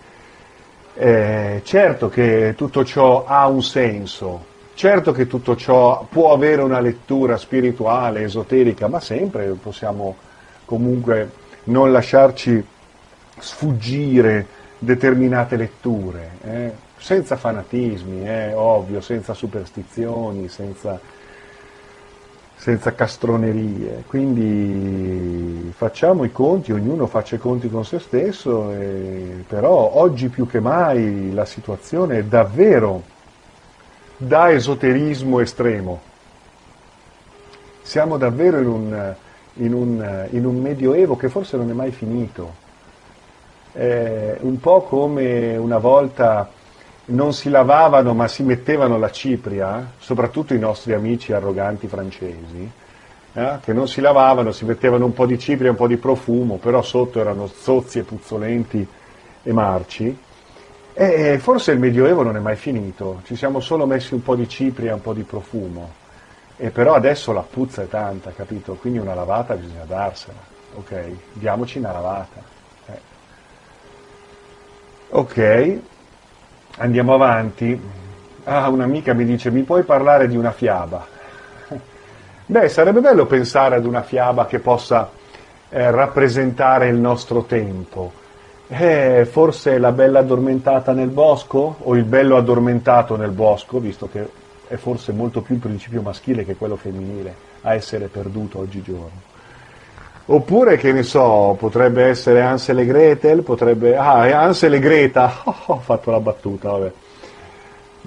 eh, 0.97 1.61
certo 1.63 2.09
che 2.09 2.53
tutto 2.55 2.85
ciò 2.85 3.25
ha 3.25 3.47
un 3.47 3.61
senso 3.61 4.53
certo 4.75 5.12
che 5.13 5.25
tutto 5.25 5.55
ciò 5.55 6.05
può 6.10 6.34
avere 6.34 6.62
una 6.62 6.79
lettura 6.79 7.38
spirituale, 7.38 8.24
esoterica 8.24 8.88
ma 8.88 9.00
sempre 9.00 9.48
possiamo 9.62 10.15
comunque 10.65 11.32
non 11.65 11.91
lasciarci 11.91 12.63
sfuggire 13.39 14.46
determinate 14.77 15.55
letture, 15.55 16.32
eh? 16.44 16.72
senza 16.98 17.38
fanatismi, 17.38 18.27
eh? 18.27 18.53
ovvio, 18.53 19.01
senza 19.01 19.34
superstizioni, 19.34 20.50
senza, 20.50 21.00
senza 22.55 22.94
castronerie. 22.94 24.03
Quindi 24.08 25.72
facciamo 25.75 26.24
i 26.24 26.32
conti, 26.32 26.72
ognuno 26.72 27.08
faccia 27.08 27.36
i 27.36 27.39
conti 27.39 27.70
con 27.70 27.86
se 27.86 28.00
stesso, 28.00 28.72
e, 28.72 29.44
però 29.48 29.91
oggi 29.96 30.27
più 30.27 30.48
che 30.48 30.60
mai 30.60 31.34
la 31.34 31.46
situazione 31.46 32.20
è 32.20 32.24
davvero 32.24 33.13
da 34.17 34.51
esoterismo 34.51 35.39
estremo. 35.39 36.01
Siamo 37.81 38.17
davvero 38.17 38.60
in 38.60 38.67
un, 38.67 39.15
in 39.55 39.74
un, 39.74 40.27
in 40.31 40.45
un 40.45 40.62
medioevo 40.62 41.15
che 41.15 41.29
forse 41.29 41.57
non 41.57 41.69
è 41.69 41.74
mai 41.74 41.91
finito 41.91 42.63
eh, 43.75 44.38
un 44.39 44.60
po' 44.60 44.84
come 44.84 45.57
una 45.57 45.77
volta 45.77 46.50
non 47.07 47.34
si 47.34 47.50
lavavano 47.50 48.13
ma 48.13 48.27
si 48.27 48.41
mettevano 48.41 48.98
la 48.98 49.12
cipria, 49.12 49.91
soprattutto 50.00 50.53
i 50.53 50.60
nostri 50.60 50.93
amici 50.93 51.34
arroganti 51.34 51.88
francesi, 51.88 52.72
eh, 53.34 53.57
che 53.62 53.74
non 53.74 53.88
si 53.88 54.01
lavavano, 54.01 54.51
si 54.51 54.65
mettevano 54.65 55.05
un 55.05 55.13
po' 55.13 55.25
di 55.25 55.38
cipria 55.38 55.69
un 55.69 55.75
po' 55.75 55.88
di 55.88 55.98
profumo, 55.98 56.55
però 56.55 56.81
sotto 56.81 57.19
erano 57.19 57.48
zozzi 57.48 58.00
e 58.00 58.03
puzzolenti 58.03 58.88
e 59.43 59.53
marci. 59.53 60.17
E 60.97 61.39
forse 61.39 61.73
il 61.73 61.79
Medioevo 61.79 62.23
non 62.23 62.37
è 62.37 62.39
mai 62.39 62.55
finito, 62.55 63.19
ci 63.25 63.35
siamo 63.35 63.59
solo 63.59 63.85
messi 63.85 64.13
un 64.13 64.23
po' 64.23 64.33
di 64.33 64.47
cipria 64.47 64.93
un 64.93 65.01
po' 65.01 65.11
di 65.11 65.23
profumo, 65.23 65.91
e 66.55 66.69
però 66.69 66.93
adesso 66.93 67.33
la 67.33 67.41
puzza 67.41 67.81
è 67.81 67.89
tanta, 67.89 68.31
capito? 68.31 68.75
Quindi 68.75 68.99
una 68.99 69.13
lavata 69.13 69.55
bisogna 69.55 69.83
darsela, 69.83 70.39
ok? 70.75 71.05
Diamoci 71.33 71.79
una 71.79 71.91
lavata. 71.91 72.41
Eh. 72.85 72.99
Ok, 75.09 75.79
andiamo 76.77 77.13
avanti. 77.13 77.77
Ah, 78.45 78.69
un'amica 78.69 79.13
mi 79.13 79.25
dice, 79.25 79.51
mi 79.51 79.63
puoi 79.63 79.83
parlare 79.83 80.29
di 80.29 80.37
una 80.37 80.53
fiaba? 80.53 81.05
Beh, 82.45 82.69
sarebbe 82.69 83.01
bello 83.01 83.25
pensare 83.25 83.75
ad 83.75 83.85
una 83.85 84.01
fiaba 84.01 84.45
che 84.45 84.59
possa 84.59 85.09
eh, 85.67 85.91
rappresentare 85.91 86.87
il 86.87 86.95
nostro 86.95 87.43
tempo 87.43 88.23
eh, 88.67 89.27
forse 89.29 89.77
la 89.77 89.91
bella 89.91 90.19
addormentata 90.19 90.91
nel 90.91 91.10
bosco 91.10 91.75
o 91.79 91.95
il 91.95 92.03
bello 92.03 92.38
addormentato 92.38 93.15
nel 93.15 93.31
bosco, 93.31 93.79
visto 93.79 94.10
che 94.12 94.27
è 94.67 94.75
forse 94.75 95.12
molto 95.12 95.41
più 95.41 95.55
il 95.55 95.62
principio 95.62 96.01
maschile 96.01 96.43
che 96.43 96.55
quello 96.55 96.75
femminile 96.75 97.34
a 97.62 97.74
essere 97.74 98.07
perduto 98.07 98.60
oggigiorno. 98.60 99.34
Oppure, 100.27 100.77
che 100.77 100.91
ne 100.91 101.03
so, 101.03 101.55
potrebbe 101.60 102.05
essere 102.05 102.41
Ansel 102.41 102.79
e 102.79 102.86
Gretel, 102.86 103.43
potrebbe... 103.43 103.95
Ah, 103.95 104.41
Ansel 104.41 104.74
e 104.74 104.79
Greta, 104.79 105.31
oh, 105.45 105.55
ho 105.67 105.79
fatto 105.79 106.10
la 106.10 106.19
battuta, 106.19 106.72
vabbè. 106.72 106.91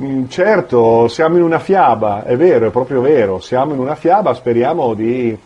Mm, 0.03 0.27
certo, 0.27 1.07
siamo 1.07 1.37
in 1.37 1.43
una 1.43 1.61
fiaba, 1.61 2.25
è 2.25 2.37
vero, 2.37 2.67
è 2.69 2.71
proprio 2.71 3.01
vero, 3.01 3.41
siamo 3.41 3.73
in 3.75 3.81
una 3.81 3.95
fiaba, 3.95 4.35
speriamo 4.35 4.95
di 4.95 5.37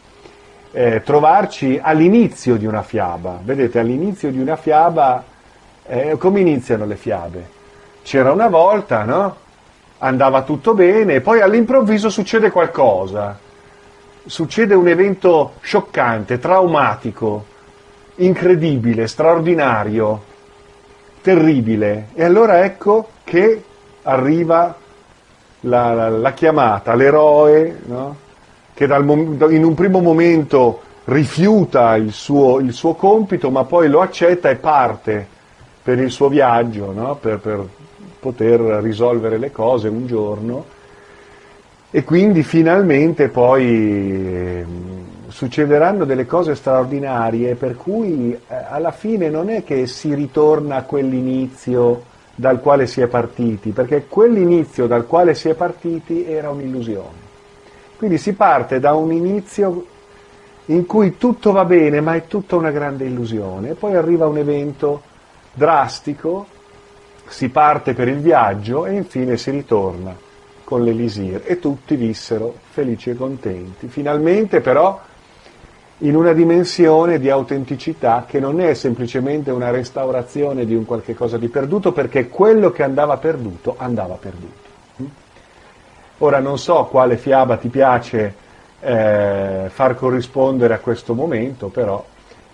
eh, 0.73 1.03
trovarci 1.05 1.79
all'inizio 1.81 2.57
di 2.57 2.67
una 2.67 2.83
fiaba. 2.83 3.39
Vedete, 3.43 3.79
all'inizio 3.79 4.31
di 4.31 4.41
una 4.41 4.57
fiaba, 4.57 5.23
eh, 5.87 6.17
come 6.19 6.41
iniziano 6.41 6.87
le 6.87 6.97
fiabe? 6.97 7.49
C'era 8.03 8.33
una 8.33 8.49
volta, 8.49 9.05
no? 9.05 9.37
Andava 9.99 10.43
tutto 10.43 10.75
bene, 10.75 11.21
poi 11.21 11.41
all'improvviso 11.41 12.11
succede 12.11 12.51
qualcosa. 12.51 13.39
Succede 14.25 14.75
un 14.75 14.89
evento 14.89 15.55
scioccante, 15.61 16.39
traumatico, 16.39 17.45
incredibile, 18.17 19.07
straordinario, 19.07 20.23
terribile. 21.21 22.09
E 22.15 22.25
allora 22.25 22.65
ecco 22.65 23.09
che 23.25 23.63
arriva 24.03 24.75
la, 25.61 25.93
la, 25.93 26.09
la 26.09 26.33
chiamata, 26.33 26.95
l'eroe, 26.95 27.81
no? 27.87 28.17
Che 28.83 28.87
dal, 28.89 29.09
in 29.53 29.65
un 29.65 29.75
primo 29.75 30.01
momento 30.01 30.81
rifiuta 31.05 31.95
il 31.97 32.13
suo, 32.13 32.59
il 32.59 32.73
suo, 32.73 32.95
compito, 32.95 33.51
ma 33.51 33.65
poi 33.65 33.89
lo 33.89 34.01
accetta 34.01 34.51
e 34.51 34.57
parte 34.57 35.27
per 35.83 36.01
il 36.01 36.11
suo 36.11 36.29
viaggio, 36.29 36.93
no? 36.93 37.17
per, 37.17 37.39
per 37.39 37.65
poter 38.19 38.61
risolvere 38.83 39.39
le 39.39 39.53
cose 39.53 39.89
un 39.89 40.07
giorno. 40.07 40.65
E 41.91 42.03
quindi 42.05 42.43
finalmente 42.43 43.29
poi 43.29 43.65
eh, 43.65 44.65
succederanno 45.29 46.05
delle 46.05 46.27
cose 46.27 46.55
straordinarie 46.55 47.55
per 47.55 47.77
cui 47.77 48.33
eh, 48.33 48.41
alla 48.69 48.93
fine 48.93 49.29
non 49.29 49.51
è 49.51 49.63
che 49.63 49.87
si 49.87 50.15
ritorna 50.15 50.77
a 50.77 50.83
quell'inizio 50.83 52.05
dal 52.35 52.61
quale 52.61 52.87
si 52.87 53.01
è 53.01 53.07
partiti, 53.07 53.71
perché 53.71 54.07
quell'inizio 54.09 54.87
dal 54.87 55.07
quale 55.07 55.35
si 55.35 55.51
è 55.51 55.55
partiti 55.55 56.25
era 56.25 56.51
un'illusione. 56.51 57.22
Quindi 58.03 58.19
si 58.19 58.33
parte 58.33 58.81
da 58.81 58.95
un 58.95 59.13
inizio 59.13 59.87
in 60.65 60.87
cui 60.87 61.19
tutto 61.19 61.53
va 61.53 61.65
bene, 61.65 62.01
ma 62.01 62.17
è 62.17 62.27
tutta 62.27 62.57
una 62.57 62.73
grande 62.73 63.05
illusione, 63.05 63.75
poi 63.75 63.95
arriva 63.95 64.27
un 64.27 64.39
evento 64.39 65.03
drastico, 65.53 66.45
si 67.29 67.49
parte 67.51 67.95
per 67.95 68.09
il 68.09 68.19
viaggio 68.19 68.87
e 68.87 68.95
infine 68.95 69.37
si 69.37 69.53
ritorna 69.53 70.17
con 70.65 70.83
l'Elisir 70.83 71.43
e 71.45 71.61
tutti 71.61 71.95
vissero 71.95 72.53
felici 72.71 73.11
e 73.11 73.15
contenti. 73.15 73.87
Finalmente 73.87 74.61
però 74.61 74.99
in 75.99 76.17
una 76.17 76.33
dimensione 76.33 77.21
di 77.21 77.31
autenticità 77.31 78.25
che 78.27 78.41
non 78.41 78.61
è 78.61 78.75
semplicemente 78.75 79.53
una 79.53 79.71
restaurazione 79.71 80.65
di 80.65 80.75
un 80.75 80.85
qualche 80.85 81.15
cosa 81.15 81.39
di 81.39 81.47
perduto, 81.47 81.93
perché 81.93 82.29
quello 82.29 82.73
che 82.73 82.83
andava 82.83 83.17
perduto 83.19 83.77
andava 83.79 84.15
perduto. 84.15 84.72
Ora 86.23 86.39
non 86.39 86.57
so 86.57 86.85
quale 86.85 87.17
fiaba 87.17 87.57
ti 87.57 87.69
piace 87.69 88.35
eh, 88.79 89.65
far 89.67 89.97
corrispondere 89.97 90.73
a 90.73 90.79
questo 90.79 91.15
momento, 91.15 91.67
però 91.67 92.05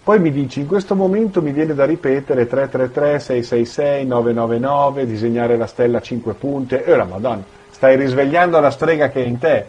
poi 0.03 0.19
mi 0.21 0.31
dici, 0.31 0.61
in 0.61 0.67
questo 0.67 0.95
momento 0.95 1.43
mi 1.43 1.53
viene 1.53 1.75
da 1.75 1.85
ripetere 1.85 2.47
333, 2.47 3.19
666, 3.19 4.07
999, 4.07 5.07
disegnare 5.07 5.59
la 5.59 5.67
stella 5.67 5.99
a 5.99 6.01
5 6.01 6.33
punte, 6.33 6.83
e 6.83 6.91
ora 6.91 7.05
madonna, 7.05 7.45
stai 7.69 7.97
risvegliando 7.97 8.59
la 8.59 8.71
strega 8.71 9.11
che 9.11 9.23
è 9.23 9.27
in 9.27 9.39
te. 9.39 9.67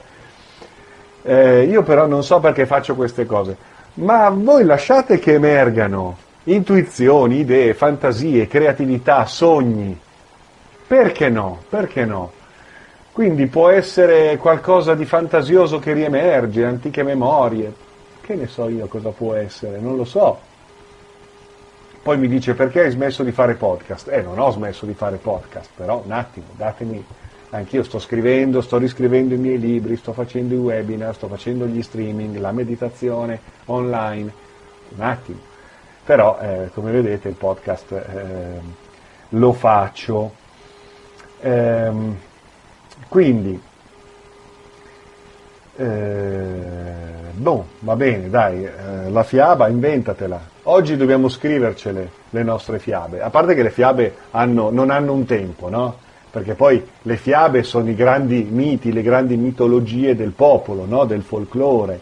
Eh, 1.21 1.63
io 1.63 1.83
però 1.83 2.07
non 2.07 2.23
so 2.23 2.39
perché 2.39 2.65
faccio 2.65 2.95
queste 2.95 3.25
cose, 3.25 3.57
ma 3.95 4.29
voi 4.29 4.63
lasciate 4.63 5.19
che 5.19 5.33
emergano 5.33 6.15
intuizioni, 6.43 7.39
idee, 7.39 7.73
fantasie, 7.73 8.47
creatività, 8.47 9.25
sogni. 9.25 9.99
Perché 10.87 11.27
no? 11.27 11.59
Perché 11.67 12.05
no? 12.05 12.37
Quindi 13.11 13.47
può 13.47 13.69
essere 13.69 14.37
qualcosa 14.37 14.95
di 14.95 15.05
fantasioso 15.05 15.79
che 15.79 15.93
riemerge, 15.93 16.63
antiche 16.63 17.03
memorie, 17.03 17.73
che 18.21 18.35
ne 18.35 18.47
so 18.47 18.69
io 18.69 18.87
cosa 18.87 19.09
può 19.09 19.33
essere, 19.33 19.79
non 19.79 19.95
lo 19.95 20.05
so. 20.05 20.39
Poi 22.01 22.17
mi 22.17 22.27
dice 22.27 22.53
perché 22.53 22.81
hai 22.81 22.91
smesso 22.91 23.23
di 23.23 23.31
fare 23.31 23.55
podcast? 23.55 24.07
Eh, 24.07 24.21
non 24.21 24.39
ho 24.39 24.51
smesso 24.51 24.85
di 24.85 24.93
fare 24.93 25.17
podcast, 25.17 25.69
però 25.75 26.01
un 26.05 26.11
attimo, 26.11 26.45
datemi, 26.55 27.03
anch'io 27.49 27.83
sto 27.83 27.99
scrivendo, 27.99 28.61
sto 28.61 28.77
riscrivendo 28.77 29.33
i 29.33 29.37
miei 29.37 29.59
libri, 29.59 29.97
sto 29.97 30.13
facendo 30.13 30.53
i 30.53 30.57
webinar, 30.57 31.13
sto 31.13 31.27
facendo 31.27 31.65
gli 31.65 31.81
streaming, 31.81 32.37
la 32.37 32.51
meditazione 32.51 33.39
online, 33.65 34.31
un 34.95 35.01
attimo. 35.01 35.39
Però, 36.05 36.39
eh, 36.39 36.69
come 36.73 36.91
vedete, 36.91 37.27
il 37.27 37.35
podcast 37.35 37.91
eh, 37.91 38.59
lo 39.29 39.51
faccio. 39.51 40.31
Eh, 41.41 41.91
quindi, 43.07 43.59
eh, 45.75 47.31
boh, 47.33 47.65
va 47.79 47.95
bene, 47.95 48.29
dai, 48.29 48.65
eh, 48.65 49.09
la 49.09 49.23
fiaba 49.23 49.67
inventatela. 49.67 50.39
Oggi 50.63 50.97
dobbiamo 50.97 51.29
scrivercele 51.29 52.11
le 52.29 52.43
nostre 52.43 52.79
fiabe, 52.79 53.21
a 53.21 53.29
parte 53.29 53.55
che 53.55 53.63
le 53.63 53.71
fiabe 53.71 54.15
hanno, 54.31 54.69
non 54.69 54.89
hanno 54.89 55.13
un 55.13 55.25
tempo, 55.25 55.69
no? 55.69 55.97
Perché 56.31 56.53
poi 56.53 56.85
le 57.01 57.17
fiabe 57.17 57.63
sono 57.63 57.89
i 57.89 57.95
grandi 57.95 58.47
miti, 58.49 58.91
le 58.91 59.01
grandi 59.01 59.35
mitologie 59.35 60.15
del 60.15 60.31
popolo, 60.31 60.85
no? 60.85 61.05
del 61.05 61.23
folklore. 61.23 61.99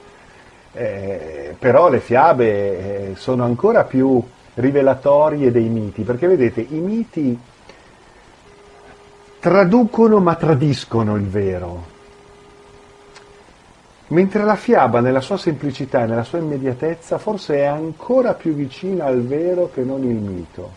Eh, 0.74 1.56
però 1.58 1.90
le 1.90 2.00
fiabe 2.02 2.46
eh, 2.46 3.16
sono 3.16 3.46
ancora 3.46 3.86
più 3.86 4.22
rivelatorie 4.56 5.50
dei 5.50 5.70
miti, 5.70 6.02
perché 6.02 6.28
vedete, 6.28 6.60
i 6.60 6.80
miti 6.80 7.40
traducono 9.48 10.20
ma 10.20 10.36
tradiscono 10.36 11.16
il 11.16 11.26
vero. 11.26 11.86
Mentre 14.08 14.44
la 14.44 14.58
fiaba 14.58 15.00
nella 15.00 15.22
sua 15.22 15.38
semplicità 15.38 16.04
e 16.04 16.06
nella 16.06 16.26
sua 16.26 16.40
immediatezza 16.40 17.18
forse 17.18 17.56
è 17.56 17.64
ancora 17.64 18.34
più 18.34 18.54
vicina 18.54 19.06
al 19.06 19.22
vero 19.22 19.70
che 19.74 19.84
non 19.84 20.04
il 20.04 20.18
mito. 20.18 20.72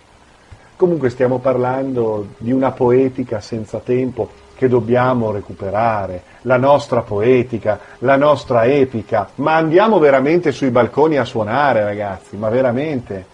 Comunque 0.77 1.11
stiamo 1.11 1.39
parlando 1.39 2.29
di 2.39 2.53
una 2.53 2.71
poetica 2.71 3.41
senza 3.41 3.81
tempo 3.81 4.31
che 4.55 4.69
dobbiamo 4.69 5.33
recuperare, 5.33 6.23
la 6.43 6.57
nostra 6.57 7.01
poetica, 7.01 7.81
la 7.99 8.17
nostra 8.17 8.67
epica, 8.67 9.31
ma 9.37 9.57
andiamo 9.57 9.99
veramente 9.99 10.53
sui 10.53 10.71
balconi 10.71 11.17
a 11.17 11.25
suonare 11.25 11.83
ragazzi, 11.83 12.37
ma 12.37 12.49
veramente. 12.49 13.27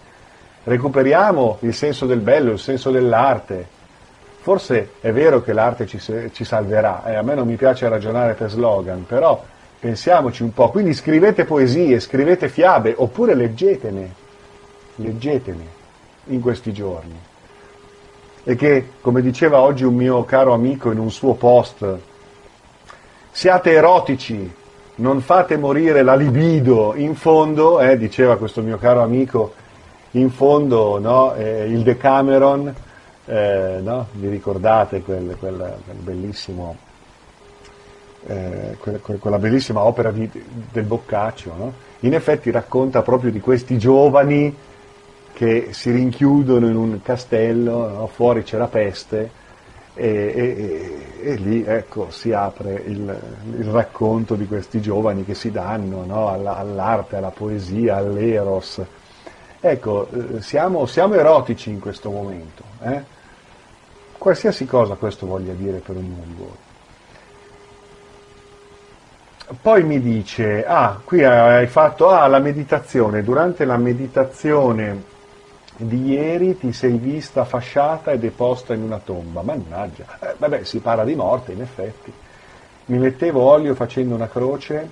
Recuperiamo 0.63 1.57
il 1.59 1.75
senso 1.75 2.07
del 2.07 2.21
bello, 2.21 2.53
il 2.53 2.59
senso 2.59 2.89
dell'arte, 2.89 3.75
Forse 4.47 4.91
è 5.01 5.11
vero 5.11 5.41
che 5.41 5.51
l'arte 5.51 5.85
ci, 5.85 5.99
ci 5.99 6.45
salverà, 6.45 7.03
eh, 7.03 7.15
a 7.15 7.21
me 7.21 7.35
non 7.35 7.45
mi 7.45 7.57
piace 7.57 7.89
ragionare 7.89 8.33
per 8.33 8.49
slogan, 8.49 9.05
però 9.05 9.43
pensiamoci 9.77 10.41
un 10.41 10.53
po', 10.53 10.69
quindi 10.69 10.93
scrivete 10.93 11.43
poesie, 11.43 11.99
scrivete 11.99 12.47
fiabe, 12.47 12.93
oppure 12.95 13.35
leggetene, 13.35 14.13
leggetene 14.95 15.65
in 16.27 16.39
questi 16.39 16.71
giorni. 16.71 17.19
E 18.45 18.55
che, 18.55 18.91
come 19.01 19.21
diceva 19.21 19.59
oggi 19.59 19.83
un 19.83 19.95
mio 19.95 20.23
caro 20.23 20.53
amico 20.53 20.91
in 20.91 20.99
un 20.99 21.11
suo 21.11 21.33
post, 21.33 21.85
siate 23.29 23.71
erotici, 23.71 24.49
non 24.95 25.19
fate 25.19 25.57
morire 25.57 26.03
la 26.03 26.15
libido, 26.15 26.93
in 26.95 27.15
fondo, 27.15 27.81
eh, 27.81 27.97
diceva 27.97 28.37
questo 28.37 28.61
mio 28.61 28.77
caro 28.77 29.01
amico, 29.01 29.53
in 30.11 30.29
fondo 30.29 30.99
no, 30.99 31.33
eh, 31.33 31.65
il 31.65 31.83
Decameron 31.83 32.85
eh, 33.27 33.79
no? 33.81 34.07
vi 34.13 34.29
ricordate 34.29 35.01
quel, 35.01 35.35
quel, 35.37 35.77
quel 35.83 36.75
eh, 38.25 38.77
quella 39.19 39.37
bellissima 39.37 39.83
opera 39.83 40.11
di, 40.11 40.29
del 40.71 40.83
Boccaccio, 40.83 41.53
no? 41.55 41.73
in 41.99 42.13
effetti 42.13 42.51
racconta 42.51 43.01
proprio 43.01 43.31
di 43.31 43.39
questi 43.39 43.77
giovani 43.77 44.55
che 45.33 45.67
si 45.71 45.91
rinchiudono 45.91 46.67
in 46.67 46.75
un 46.75 47.01
castello, 47.01 47.87
no? 47.87 48.07
fuori 48.07 48.43
c'è 48.43 48.57
la 48.57 48.67
peste 48.67 49.45
e, 49.93 50.05
e, 50.05 51.29
e, 51.31 51.35
lì 51.35 51.63
ecco, 51.65 52.09
si 52.11 52.31
apre 52.31 52.83
il, 52.85 53.19
il, 53.57 53.65
racconto 53.65 54.35
di 54.35 54.45
questi 54.45 54.79
giovani 54.79 55.25
che 55.25 55.33
si 55.33 55.49
danno 55.49 56.05
no? 56.05 56.29
Alla, 56.29 56.57
all'arte, 56.57 57.15
alla 57.15 57.31
poesia, 57.31 57.97
all'eros. 57.97 58.79
Ecco, 59.59 60.07
eh, 60.11 60.41
siamo, 60.41 60.85
siamo 60.85 61.15
erotici 61.15 61.71
in 61.71 61.79
questo 61.79 62.11
momento. 62.11 62.63
Eh? 62.81 63.15
Qualsiasi 64.17 64.65
cosa 64.65 64.95
questo 64.95 65.25
voglia 65.25 65.53
dire 65.53 65.77
per 65.77 65.95
ognuno 65.95 66.23
di 66.25 66.33
voi. 66.37 66.55
Poi 69.61 69.83
mi 69.83 70.01
dice, 70.01 70.65
ah, 70.65 70.99
qui 71.03 71.23
hai 71.23 71.67
fatto, 71.67 72.09
ah, 72.09 72.27
la 72.27 72.39
meditazione, 72.39 73.23
durante 73.23 73.63
la 73.63 73.77
meditazione 73.77 75.15
di 75.77 76.09
ieri 76.09 76.57
ti 76.57 76.73
sei 76.73 76.97
vista 76.97 77.45
fasciata 77.45 78.11
e 78.11 78.17
deposta 78.17 78.73
in 78.73 78.81
una 78.81 78.99
tomba, 78.99 79.43
mannaggia, 79.43 80.05
eh, 80.19 80.35
vabbè 80.37 80.63
si 80.63 80.79
parla 80.79 81.05
di 81.05 81.15
morte 81.15 81.51
in 81.53 81.61
effetti, 81.61 82.11
mi 82.85 82.97
mettevo 82.97 83.41
olio 83.41 83.75
facendo 83.75 84.15
una 84.15 84.27
croce, 84.27 84.89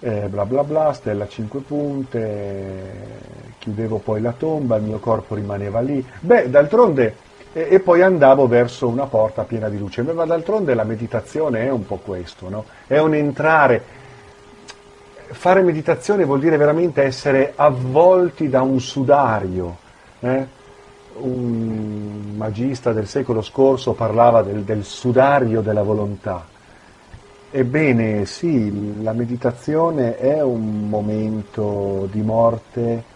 eh, 0.00 0.28
bla 0.28 0.46
bla 0.46 0.62
bla, 0.62 0.92
stella 0.92 1.24
a 1.24 1.28
cinque 1.28 1.60
punte, 1.60 2.82
chiudevo 3.58 3.98
poi 3.98 4.20
la 4.20 4.32
tomba, 4.32 4.76
il 4.76 4.84
mio 4.84 4.98
corpo 5.00 5.34
rimaneva 5.34 5.80
lì, 5.80 6.02
beh 6.20 6.48
d'altronde 6.48 7.16
e, 7.56 7.68
e, 7.70 7.80
poi 7.80 8.02
andavo 8.02 8.46
verso 8.46 8.86
una 8.86 9.06
porta 9.06 9.44
piena 9.44 9.70
di 9.70 9.78
luce. 9.78 10.02
Ma 10.02 10.26
d'altronde 10.26 10.74
la 10.74 10.84
meditazione 10.84 11.62
è 11.62 11.70
un 11.70 11.86
po' 11.86 11.96
questo, 11.96 12.50
no? 12.50 12.66
È 12.86 12.98
un 12.98 13.14
entrare. 13.14 13.82
Fare 15.28 15.62
meditazione 15.62 16.26
vuol 16.26 16.40
dire 16.40 16.58
veramente 16.58 17.02
essere 17.02 17.54
avvolti 17.56 18.50
da 18.50 18.60
un 18.60 18.78
sudario. 18.78 19.74
Eh? 20.20 20.46
Un 21.14 22.34
magista 22.36 22.92
del 22.92 23.06
secolo 23.06 23.40
scorso 23.40 23.94
parlava 23.94 24.42
del, 24.42 24.60
del 24.62 24.84
sudario 24.84 25.62
della 25.62 25.82
volontà. 25.82 26.44
Ebbene 27.50 28.26
sì, 28.26 29.02
la 29.02 29.14
meditazione 29.14 30.18
è 30.18 30.42
un 30.42 30.90
momento 30.90 32.06
di 32.12 32.20
morte 32.20 33.14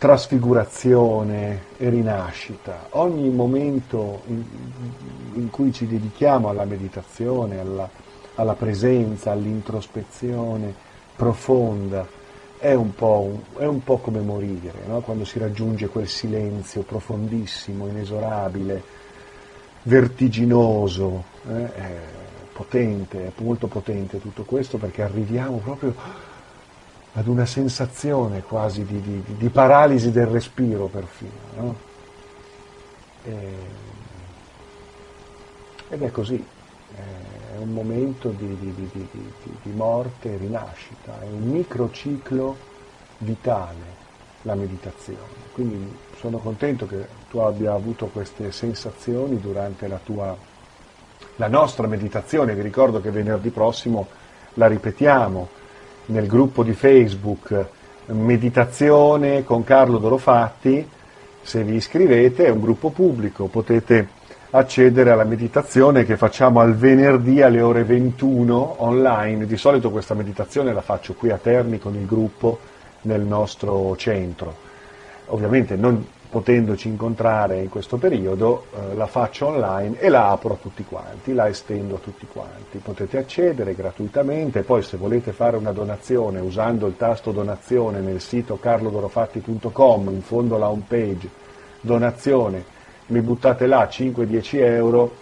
trasfigurazione 0.00 1.64
e 1.76 1.90
rinascita. 1.90 2.86
Ogni 2.92 3.28
momento 3.28 4.22
in, 4.28 4.42
in 5.34 5.50
cui 5.50 5.74
ci 5.74 5.86
dedichiamo 5.86 6.48
alla 6.48 6.64
meditazione, 6.64 7.60
alla, 7.60 7.86
alla 8.36 8.54
presenza, 8.54 9.30
all'introspezione 9.30 10.72
profonda, 11.14 12.06
è 12.56 12.72
un 12.72 12.94
po', 12.94 13.42
è 13.58 13.66
un 13.66 13.84
po 13.84 13.98
come 13.98 14.20
morire, 14.20 14.72
no? 14.86 15.00
quando 15.00 15.26
si 15.26 15.38
raggiunge 15.38 15.88
quel 15.88 16.08
silenzio 16.08 16.80
profondissimo, 16.80 17.86
inesorabile, 17.86 18.82
vertiginoso, 19.82 21.24
eh? 21.46 21.68
potente, 22.54 23.26
è 23.26 23.42
molto 23.42 23.66
potente 23.66 24.18
tutto 24.18 24.44
questo 24.44 24.78
perché 24.78 25.02
arriviamo 25.02 25.58
proprio 25.58 25.94
ad 27.14 27.26
una 27.26 27.46
sensazione 27.46 28.42
quasi 28.42 28.84
di, 28.84 29.00
di, 29.00 29.22
di 29.36 29.48
paralisi 29.48 30.10
del 30.10 30.26
respiro 30.26 30.86
perfino. 30.86 31.30
No? 31.56 31.76
E, 33.24 33.54
ed 35.88 36.02
è 36.02 36.10
così, 36.10 36.44
è 36.94 37.58
un 37.58 37.72
momento 37.72 38.28
di, 38.28 38.56
di 39.62 39.70
morte 39.72 40.34
e 40.34 40.36
rinascita, 40.36 41.20
è 41.20 41.26
un 41.26 41.50
microciclo 41.50 42.56
vitale 43.18 43.98
la 44.42 44.54
meditazione. 44.54 45.48
Quindi 45.52 45.94
sono 46.18 46.38
contento 46.38 46.86
che 46.86 47.06
tu 47.28 47.38
abbia 47.38 47.72
avuto 47.72 48.06
queste 48.06 48.52
sensazioni 48.52 49.40
durante 49.40 49.88
la 49.88 49.98
tua 50.02 50.36
la 51.36 51.48
nostra 51.48 51.86
meditazione, 51.86 52.54
vi 52.54 52.62
ricordo 52.62 53.00
che 53.00 53.10
venerdì 53.10 53.50
prossimo 53.50 54.08
la 54.54 54.66
ripetiamo, 54.66 55.48
nel 56.10 56.26
gruppo 56.26 56.62
di 56.62 56.72
Facebook 56.72 57.66
Meditazione 58.06 59.44
con 59.44 59.62
Carlo 59.62 59.98
Dorofatti, 59.98 60.88
se 61.42 61.62
vi 61.62 61.76
iscrivete 61.76 62.46
è 62.46 62.50
un 62.50 62.60
gruppo 62.60 62.90
pubblico, 62.90 63.46
potete 63.46 64.08
accedere 64.50 65.10
alla 65.10 65.24
meditazione 65.24 66.04
che 66.04 66.16
facciamo 66.16 66.58
al 66.58 66.74
venerdì 66.74 67.40
alle 67.40 67.60
ore 67.60 67.84
21 67.84 68.82
online. 68.82 69.46
Di 69.46 69.56
solito 69.56 69.90
questa 69.90 70.14
meditazione 70.14 70.72
la 70.72 70.80
faccio 70.80 71.14
qui 71.14 71.30
a 71.30 71.38
Terni 71.38 71.78
con 71.78 71.94
il 71.94 72.04
gruppo 72.04 72.58
nel 73.02 73.20
nostro 73.20 73.94
centro. 73.96 74.68
Ovviamente 75.26 75.76
non 75.76 76.04
potendoci 76.30 76.86
incontrare 76.86 77.60
in 77.60 77.68
questo 77.68 77.96
periodo, 77.96 78.66
eh, 78.72 78.94
la 78.94 79.08
faccio 79.08 79.48
online 79.48 79.98
e 79.98 80.08
la 80.08 80.30
apro 80.30 80.54
a 80.54 80.56
tutti 80.56 80.84
quanti, 80.84 81.34
la 81.34 81.48
estendo 81.48 81.96
a 81.96 81.98
tutti 81.98 82.26
quanti. 82.30 82.78
Potete 82.78 83.18
accedere 83.18 83.74
gratuitamente, 83.74 84.62
poi 84.62 84.82
se 84.82 84.96
volete 84.96 85.32
fare 85.32 85.56
una 85.56 85.72
donazione 85.72 86.38
usando 86.38 86.86
il 86.86 86.96
tasto 86.96 87.32
donazione 87.32 87.98
nel 87.98 88.20
sito 88.20 88.58
carlodorofatti.com, 88.60 90.08
in 90.10 90.22
fondo 90.22 90.54
alla 90.54 90.68
home 90.68 90.84
page, 90.86 91.28
donazione, 91.80 92.64
mi 93.06 93.20
buttate 93.20 93.66
là 93.66 93.88
5-10 93.90 94.56
euro, 94.62 95.12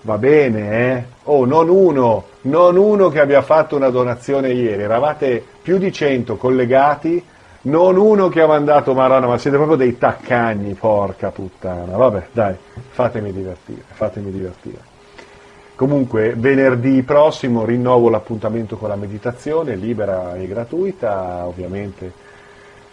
va 0.00 0.18
bene, 0.18 0.96
eh? 0.96 1.04
Oh, 1.24 1.44
non 1.44 1.68
uno, 1.68 2.24
non 2.42 2.76
uno 2.76 3.08
che 3.08 3.20
abbia 3.20 3.42
fatto 3.42 3.76
una 3.76 3.90
donazione 3.90 4.50
ieri, 4.52 4.82
eravate 4.82 5.42
più 5.62 5.78
di 5.78 5.92
100 5.92 6.36
collegati, 6.36 7.24
non 7.64 7.96
uno 7.96 8.28
che 8.28 8.40
ha 8.40 8.46
mandato 8.46 8.94
Marano, 8.94 9.28
ma 9.28 9.38
siete 9.38 9.56
proprio 9.56 9.76
dei 9.76 9.96
taccagni, 9.96 10.74
porca 10.74 11.30
puttana. 11.30 11.96
Vabbè, 11.96 12.28
dai, 12.32 12.54
fatemi 12.90 13.32
divertire, 13.32 13.82
fatemi 13.86 14.30
divertire. 14.30 14.92
Comunque, 15.74 16.34
venerdì 16.36 17.02
prossimo 17.02 17.64
rinnovo 17.64 18.08
l'appuntamento 18.08 18.76
con 18.76 18.88
la 18.88 18.96
meditazione, 18.96 19.74
libera 19.74 20.36
e 20.36 20.46
gratuita, 20.46 21.46
ovviamente 21.46 22.12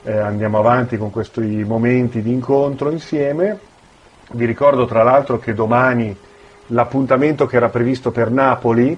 eh, 0.03 0.17
andiamo 0.17 0.60
avanti 0.60 0.97
con 0.97 1.12
questi 1.12 1.63
momenti 1.63 2.21
di 2.21 2.31
incontro 2.31 2.89
insieme. 2.89 3.60
Vi 4.31 4.45
ricordo 4.45 4.86
tra 4.86 5.03
l'altro 5.03 5.38
che 5.38 5.53
domani 5.53 6.15
l'appuntamento 6.67 7.45
che 7.45 7.57
era 7.57 7.69
previsto 7.69 8.12
per 8.12 8.31
Napoli, 8.31 8.97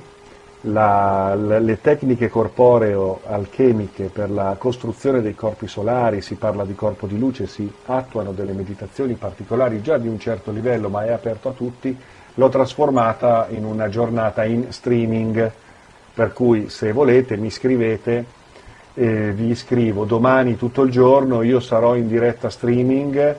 la, 0.65 1.35
le 1.35 1.81
tecniche 1.81 2.29
corporeo-alchemiche 2.29 4.05
per 4.05 4.29
la 4.29 4.55
costruzione 4.57 5.21
dei 5.21 5.35
corpi 5.35 5.67
solari, 5.67 6.21
si 6.21 6.35
parla 6.35 6.63
di 6.63 6.75
corpo 6.75 7.07
di 7.07 7.17
luce, 7.17 7.47
si 7.47 7.69
attuano 7.85 8.31
delle 8.31 8.53
meditazioni 8.53 9.15
particolari 9.15 9.81
già 9.81 9.97
di 9.97 10.07
un 10.07 10.19
certo 10.19 10.51
livello, 10.51 10.89
ma 10.89 11.03
è 11.03 11.11
aperto 11.11 11.49
a 11.49 11.53
tutti, 11.53 11.97
l'ho 12.35 12.49
trasformata 12.49 13.47
in 13.49 13.65
una 13.65 13.89
giornata 13.89 14.45
in 14.45 14.71
streaming, 14.71 15.51
per 16.13 16.31
cui 16.31 16.69
se 16.69 16.91
volete 16.91 17.35
mi 17.35 17.49
scrivete, 17.49 18.25
eh, 18.93 19.31
vi 19.31 19.49
iscrivo 19.49 20.05
domani 20.05 20.55
tutto 20.55 20.83
il 20.83 20.91
giorno, 20.91 21.41
io 21.41 21.59
sarò 21.59 21.95
in 21.95 22.07
diretta 22.07 22.49
streaming 22.49 23.35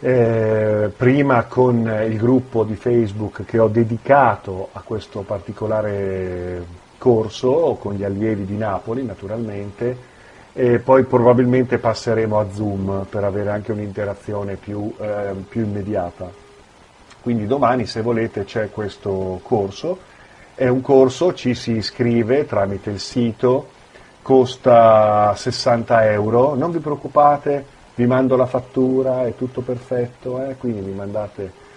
eh, 0.00 0.90
prima 0.96 1.44
con 1.44 2.04
il 2.08 2.16
gruppo 2.16 2.64
di 2.64 2.74
Facebook 2.74 3.44
che 3.44 3.58
ho 3.58 3.68
dedicato 3.68 4.68
a 4.72 4.80
questo 4.80 5.20
particolare 5.20 6.64
corso, 6.96 7.76
con 7.78 7.94
gli 7.94 8.04
allievi 8.04 8.46
di 8.46 8.56
Napoli 8.56 9.04
naturalmente, 9.04 10.08
e 10.52 10.78
poi 10.78 11.04
probabilmente 11.04 11.78
passeremo 11.78 12.38
a 12.38 12.46
Zoom 12.52 13.06
per 13.08 13.24
avere 13.24 13.50
anche 13.50 13.72
un'interazione 13.72 14.56
più, 14.56 14.92
eh, 14.98 15.32
più 15.48 15.62
immediata. 15.62 16.30
Quindi 17.22 17.46
domani 17.46 17.86
se 17.86 18.00
volete 18.00 18.44
c'è 18.44 18.70
questo 18.70 19.40
corso, 19.42 19.98
è 20.54 20.66
un 20.68 20.80
corso, 20.80 21.34
ci 21.34 21.54
si 21.54 21.72
iscrive 21.72 22.46
tramite 22.46 22.90
il 22.90 23.00
sito, 23.00 23.68
costa 24.22 25.34
60 25.34 26.10
euro, 26.10 26.54
non 26.54 26.70
vi 26.70 26.78
preoccupate, 26.78 27.78
vi 27.94 28.06
mando 28.06 28.36
la 28.36 28.46
fattura, 28.46 29.26
è 29.26 29.34
tutto 29.36 29.60
perfetto, 29.60 30.42
eh? 30.42 30.56
quindi 30.56 30.80
mi 30.80 30.92
mandate 30.92 31.68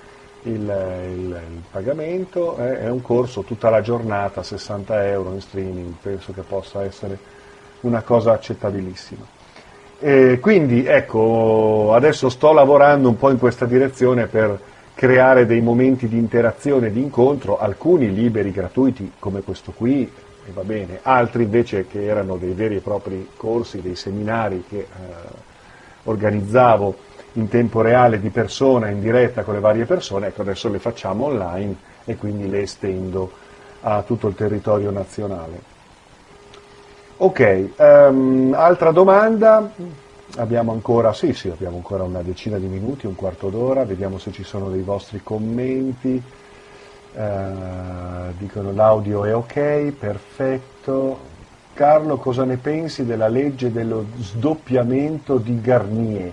il, 0.43 0.61
il, 0.61 1.41
il 1.51 1.61
pagamento, 1.71 2.57
eh? 2.57 2.79
è 2.79 2.89
un 2.89 3.01
corso 3.01 3.41
tutta 3.41 3.69
la 3.69 3.81
giornata, 3.81 4.43
60 4.43 5.07
euro 5.07 5.33
in 5.33 5.41
streaming, 5.41 5.93
penso 6.01 6.33
che 6.33 6.41
possa 6.41 6.83
essere 6.83 7.17
una 7.81 8.01
cosa 8.01 8.33
accettabilissima. 8.33 9.25
E 9.99 10.39
quindi 10.41 10.85
ecco, 10.85 11.93
adesso 11.93 12.29
sto 12.29 12.51
lavorando 12.51 13.07
un 13.07 13.17
po' 13.17 13.29
in 13.29 13.37
questa 13.37 13.65
direzione 13.65 14.27
per 14.27 14.59
creare 14.93 15.45
dei 15.45 15.61
momenti 15.61 16.07
di 16.07 16.17
interazione, 16.17 16.91
di 16.91 17.01
incontro, 17.01 17.57
alcuni 17.57 18.13
liberi, 18.13 18.51
gratuiti, 18.51 19.13
come 19.17 19.41
questo 19.41 19.71
qui, 19.71 20.09
e 20.45 20.51
va 20.51 20.63
bene, 20.63 20.99
altri 21.03 21.43
invece 21.43 21.87
che 21.87 22.03
erano 22.03 22.35
dei 22.35 22.51
veri 22.51 22.75
e 22.75 22.79
propri 22.79 23.29
corsi, 23.35 23.81
dei 23.81 23.95
seminari 23.95 24.63
che... 24.67 24.77
Eh, 24.77 25.51
organizzavo 26.03 26.95
in 27.33 27.47
tempo 27.47 27.81
reale 27.81 28.19
di 28.19 28.29
persona, 28.29 28.89
in 28.89 28.99
diretta 28.99 29.43
con 29.43 29.55
le 29.55 29.59
varie 29.59 29.85
persone, 29.85 30.27
ecco 30.27 30.41
adesso 30.41 30.69
le 30.69 30.79
facciamo 30.79 31.25
online 31.25 31.75
e 32.05 32.15
quindi 32.15 32.49
le 32.49 32.61
estendo 32.61 33.31
a 33.81 34.01
tutto 34.03 34.27
il 34.27 34.35
territorio 34.35 34.91
nazionale. 34.91 35.71
Ok, 37.17 37.69
um, 37.77 38.53
altra 38.55 38.91
domanda, 38.91 39.71
abbiamo 40.37 40.71
ancora, 40.71 41.13
sì 41.13 41.33
sì, 41.33 41.49
abbiamo 41.49 41.77
ancora 41.77 42.03
una 42.03 42.21
decina 42.21 42.57
di 42.57 42.65
minuti, 42.65 43.05
un 43.05 43.15
quarto 43.15 43.49
d'ora, 43.49 43.85
vediamo 43.85 44.17
se 44.17 44.31
ci 44.31 44.43
sono 44.43 44.69
dei 44.69 44.81
vostri 44.81 45.21
commenti. 45.23 46.21
Uh, 47.15 48.33
dicono 48.39 48.73
l'audio 48.73 49.23
è 49.23 49.35
ok, 49.35 49.91
perfetto. 49.91 51.31
Carlo, 51.73 52.17
cosa 52.17 52.43
ne 52.43 52.57
pensi 52.57 53.03
della 53.03 53.27
legge 53.27 53.71
dello 53.71 54.05
sdoppiamento 54.19 55.37
di 55.37 55.59
Garnier? 55.59 56.31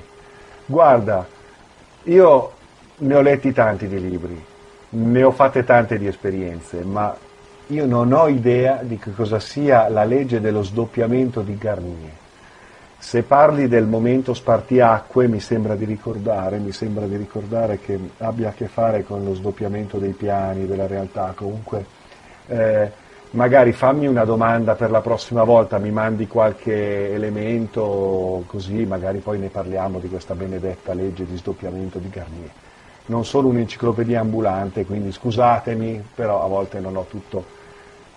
Guarda, 0.66 1.26
io 2.04 2.52
ne 2.98 3.14
ho 3.14 3.20
letti 3.22 3.50
tanti 3.50 3.88
di 3.88 3.98
libri, 3.98 4.44
ne 4.90 5.22
ho 5.22 5.30
fatte 5.30 5.64
tante 5.64 5.96
di 5.96 6.06
esperienze, 6.06 6.82
ma 6.84 7.16
io 7.68 7.86
non 7.86 8.12
ho 8.12 8.28
idea 8.28 8.80
di 8.82 8.98
che 8.98 9.14
cosa 9.14 9.40
sia 9.40 9.88
la 9.88 10.04
legge 10.04 10.42
dello 10.42 10.62
sdoppiamento 10.62 11.40
di 11.40 11.56
Garnier. 11.56 12.18
Se 12.98 13.22
parli 13.22 13.66
del 13.66 13.86
momento 13.86 14.34
spartiacque 14.34 15.26
mi 15.26 15.40
sembra 15.40 15.74
di 15.74 15.86
ricordare, 15.86 16.58
mi 16.58 16.72
sembra 16.72 17.06
di 17.06 17.16
ricordare 17.16 17.78
che 17.78 17.98
abbia 18.18 18.50
a 18.50 18.52
che 18.52 18.68
fare 18.68 19.04
con 19.04 19.24
lo 19.24 19.34
sdoppiamento 19.34 19.96
dei 19.96 20.12
piani, 20.12 20.66
della 20.66 20.86
realtà, 20.86 21.32
comunque 21.34 21.86
eh, 22.46 22.99
magari 23.32 23.72
fammi 23.72 24.06
una 24.06 24.24
domanda 24.24 24.74
per 24.74 24.90
la 24.90 25.00
prossima 25.00 25.44
volta, 25.44 25.78
mi 25.78 25.90
mandi 25.90 26.26
qualche 26.26 27.12
elemento 27.12 28.42
così 28.46 28.84
magari 28.84 29.18
poi 29.18 29.38
ne 29.38 29.48
parliamo 29.48 29.98
di 29.98 30.08
questa 30.08 30.34
benedetta 30.34 30.94
legge 30.94 31.26
di 31.26 31.36
sdoppiamento 31.36 31.98
di 31.98 32.08
Garnier. 32.08 32.50
Non 33.06 33.24
sono 33.24 33.48
un'enciclopedia 33.48 34.20
ambulante, 34.20 34.84
quindi 34.84 35.12
scusatemi, 35.12 36.04
però 36.14 36.44
a 36.44 36.46
volte 36.46 36.80
non 36.80 36.96
ho 36.96 37.06
tutto, 37.08 37.44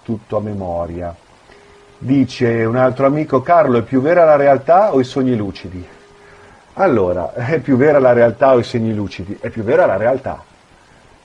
tutto 0.03 0.37
a 0.37 0.41
memoria. 0.41 1.15
Dice 1.97 2.63
un 2.65 2.75
altro 2.75 3.05
amico, 3.05 3.41
Carlo, 3.41 3.79
è 3.79 3.81
più 3.81 4.01
vera 4.01 4.25
la 4.25 4.35
realtà 4.35 4.93
o 4.93 4.99
i 4.99 5.03
sogni 5.03 5.35
lucidi? 5.35 5.87
Allora, 6.73 7.33
è 7.33 7.59
più 7.59 7.77
vera 7.77 7.99
la 7.99 8.13
realtà 8.13 8.53
o 8.53 8.59
i 8.59 8.63
sogni 8.63 8.93
lucidi? 8.93 9.37
È 9.39 9.49
più 9.49 9.63
vera 9.63 9.85
la 9.85 9.97
realtà, 9.97 10.43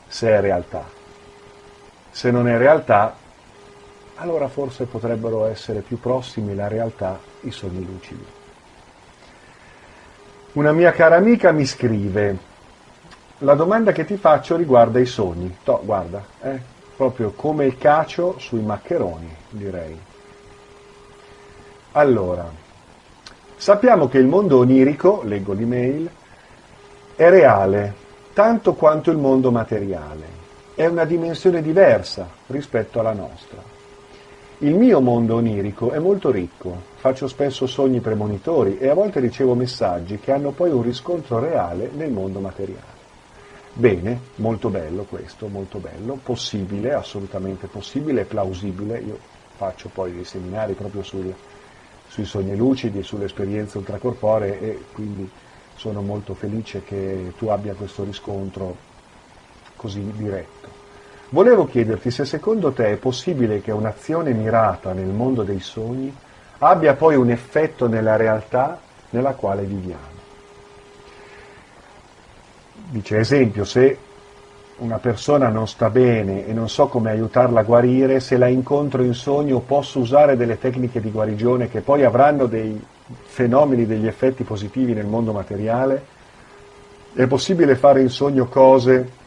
se 0.06 0.28
è 0.28 0.40
realtà. 0.40 0.84
Se 2.10 2.30
non 2.30 2.48
è 2.48 2.56
realtà, 2.56 3.14
allora 4.20 4.48
forse 4.48 4.84
potrebbero 4.84 5.46
essere 5.46 5.80
più 5.80 6.00
prossimi 6.00 6.54
la 6.54 6.66
realtà 6.66 7.18
i 7.42 7.50
sogni 7.50 7.84
lucidi. 7.84 8.24
Una 10.52 10.72
mia 10.72 10.90
cara 10.90 11.16
amica 11.16 11.52
mi 11.52 11.64
scrive, 11.64 12.36
la 13.38 13.54
domanda 13.54 13.92
che 13.92 14.04
ti 14.04 14.16
faccio 14.16 14.56
riguarda 14.56 14.98
i 14.98 15.06
sogni. 15.06 15.58
To, 15.62 15.80
guarda, 15.84 16.24
eh, 16.42 16.60
proprio 16.96 17.30
come 17.30 17.66
il 17.66 17.78
cacio 17.78 18.38
sui 18.38 18.60
maccheroni, 18.60 19.36
direi. 19.50 19.96
Allora, 21.92 22.50
sappiamo 23.56 24.08
che 24.08 24.18
il 24.18 24.26
mondo 24.26 24.58
onirico, 24.58 25.22
leggo 25.22 25.52
l'email, 25.52 26.10
è 27.14 27.30
reale, 27.30 27.94
tanto 28.32 28.74
quanto 28.74 29.12
il 29.12 29.16
mondo 29.16 29.52
materiale. 29.52 30.36
È 30.74 30.86
una 30.86 31.04
dimensione 31.04 31.62
diversa 31.62 32.28
rispetto 32.48 32.98
alla 32.98 33.12
nostra. 33.12 33.77
Il 34.60 34.74
mio 34.74 35.00
mondo 35.00 35.36
onirico 35.36 35.92
è 35.92 36.00
molto 36.00 36.32
ricco, 36.32 36.82
faccio 36.96 37.28
spesso 37.28 37.68
sogni 37.68 38.00
premonitori 38.00 38.76
e 38.78 38.88
a 38.88 38.94
volte 38.94 39.20
ricevo 39.20 39.54
messaggi 39.54 40.18
che 40.18 40.32
hanno 40.32 40.50
poi 40.50 40.70
un 40.70 40.82
riscontro 40.82 41.38
reale 41.38 41.88
nel 41.94 42.10
mondo 42.10 42.40
materiale. 42.40 42.96
Bene, 43.72 44.18
molto 44.36 44.68
bello 44.68 45.04
questo, 45.04 45.46
molto 45.46 45.78
bello, 45.78 46.18
possibile, 46.20 46.92
assolutamente 46.92 47.68
possibile, 47.68 48.24
plausibile. 48.24 48.98
Io 48.98 49.16
faccio 49.54 49.90
poi 49.94 50.12
dei 50.12 50.24
seminari 50.24 50.72
proprio 50.72 51.04
sul, 51.04 51.32
sui 52.08 52.24
sogni 52.24 52.56
lucidi, 52.56 53.04
sulle 53.04 53.26
esperienze 53.26 53.78
ultracorporee 53.78 54.60
e 54.60 54.84
quindi 54.92 55.30
sono 55.76 56.02
molto 56.02 56.34
felice 56.34 56.82
che 56.82 57.32
tu 57.38 57.46
abbia 57.46 57.74
questo 57.74 58.02
riscontro 58.02 58.74
così 59.76 60.02
diretto. 60.16 60.57
Volevo 61.30 61.66
chiederti 61.66 62.10
se 62.10 62.24
secondo 62.24 62.72
te 62.72 62.86
è 62.86 62.96
possibile 62.96 63.60
che 63.60 63.70
un'azione 63.70 64.32
mirata 64.32 64.94
nel 64.94 65.08
mondo 65.08 65.42
dei 65.42 65.60
sogni 65.60 66.14
abbia 66.58 66.94
poi 66.94 67.16
un 67.16 67.28
effetto 67.28 67.86
nella 67.86 68.16
realtà 68.16 68.80
nella 69.10 69.32
quale 69.32 69.64
viviamo. 69.64 70.16
Dice 72.88 73.18
esempio, 73.18 73.64
se 73.66 73.98
una 74.78 74.96
persona 74.96 75.48
non 75.48 75.68
sta 75.68 75.90
bene 75.90 76.46
e 76.46 76.54
non 76.54 76.70
so 76.70 76.86
come 76.86 77.10
aiutarla 77.10 77.60
a 77.60 77.64
guarire, 77.64 78.20
se 78.20 78.38
la 78.38 78.46
incontro 78.46 79.02
in 79.02 79.12
sogno 79.12 79.58
posso 79.58 79.98
usare 79.98 80.34
delle 80.34 80.58
tecniche 80.58 80.98
di 80.98 81.10
guarigione 81.10 81.68
che 81.68 81.82
poi 81.82 82.04
avranno 82.04 82.46
dei 82.46 82.82
fenomeni, 83.24 83.84
degli 83.84 84.06
effetti 84.06 84.44
positivi 84.44 84.94
nel 84.94 85.06
mondo 85.06 85.32
materiale? 85.32 86.06
È 87.12 87.26
possibile 87.26 87.76
fare 87.76 88.00
in 88.00 88.08
sogno 88.08 88.46
cose 88.46 89.26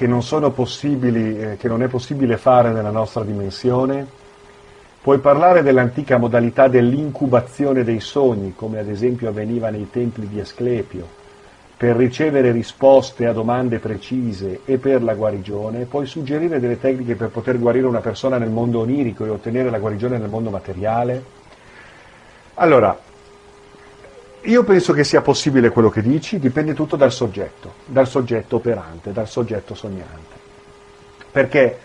che 0.00 0.06
non 0.06 0.22
eh, 0.22 1.56
che 1.58 1.68
non 1.68 1.82
è 1.82 1.88
possibile 1.88 2.38
fare 2.38 2.70
nella 2.70 2.88
nostra 2.88 3.22
dimensione. 3.22 4.06
Puoi 5.02 5.18
parlare 5.18 5.62
dell'antica 5.62 6.16
modalità 6.16 6.68
dell'incubazione 6.68 7.84
dei 7.84 8.00
sogni, 8.00 8.54
come 8.56 8.78
ad 8.78 8.88
esempio 8.88 9.28
avveniva 9.28 9.68
nei 9.68 9.90
templi 9.90 10.26
di 10.26 10.40
Asclepio, 10.40 11.06
per 11.76 11.96
ricevere 11.96 12.50
risposte 12.50 13.26
a 13.26 13.34
domande 13.34 13.78
precise 13.78 14.60
e 14.64 14.78
per 14.78 15.02
la 15.02 15.12
guarigione, 15.12 15.84
puoi 15.84 16.06
suggerire 16.06 16.60
delle 16.60 16.80
tecniche 16.80 17.14
per 17.14 17.28
poter 17.28 17.58
guarire 17.58 17.86
una 17.86 18.00
persona 18.00 18.38
nel 18.38 18.48
mondo 18.48 18.80
onirico 18.80 19.26
e 19.26 19.28
ottenere 19.28 19.68
la 19.68 19.78
guarigione 19.78 20.16
nel 20.16 20.30
mondo 20.30 20.48
materiale? 20.48 21.22
Allora, 22.54 22.98
io 24.42 24.64
penso 24.64 24.92
che 24.94 25.04
sia 25.04 25.20
possibile 25.20 25.68
quello 25.70 25.90
che 25.90 26.00
dici, 26.00 26.38
dipende 26.38 26.72
tutto 26.72 26.96
dal 26.96 27.12
soggetto, 27.12 27.74
dal 27.84 28.08
soggetto 28.08 28.56
operante, 28.56 29.12
dal 29.12 29.28
soggetto 29.28 29.74
sognante. 29.74 30.38
Perché, 31.30 31.78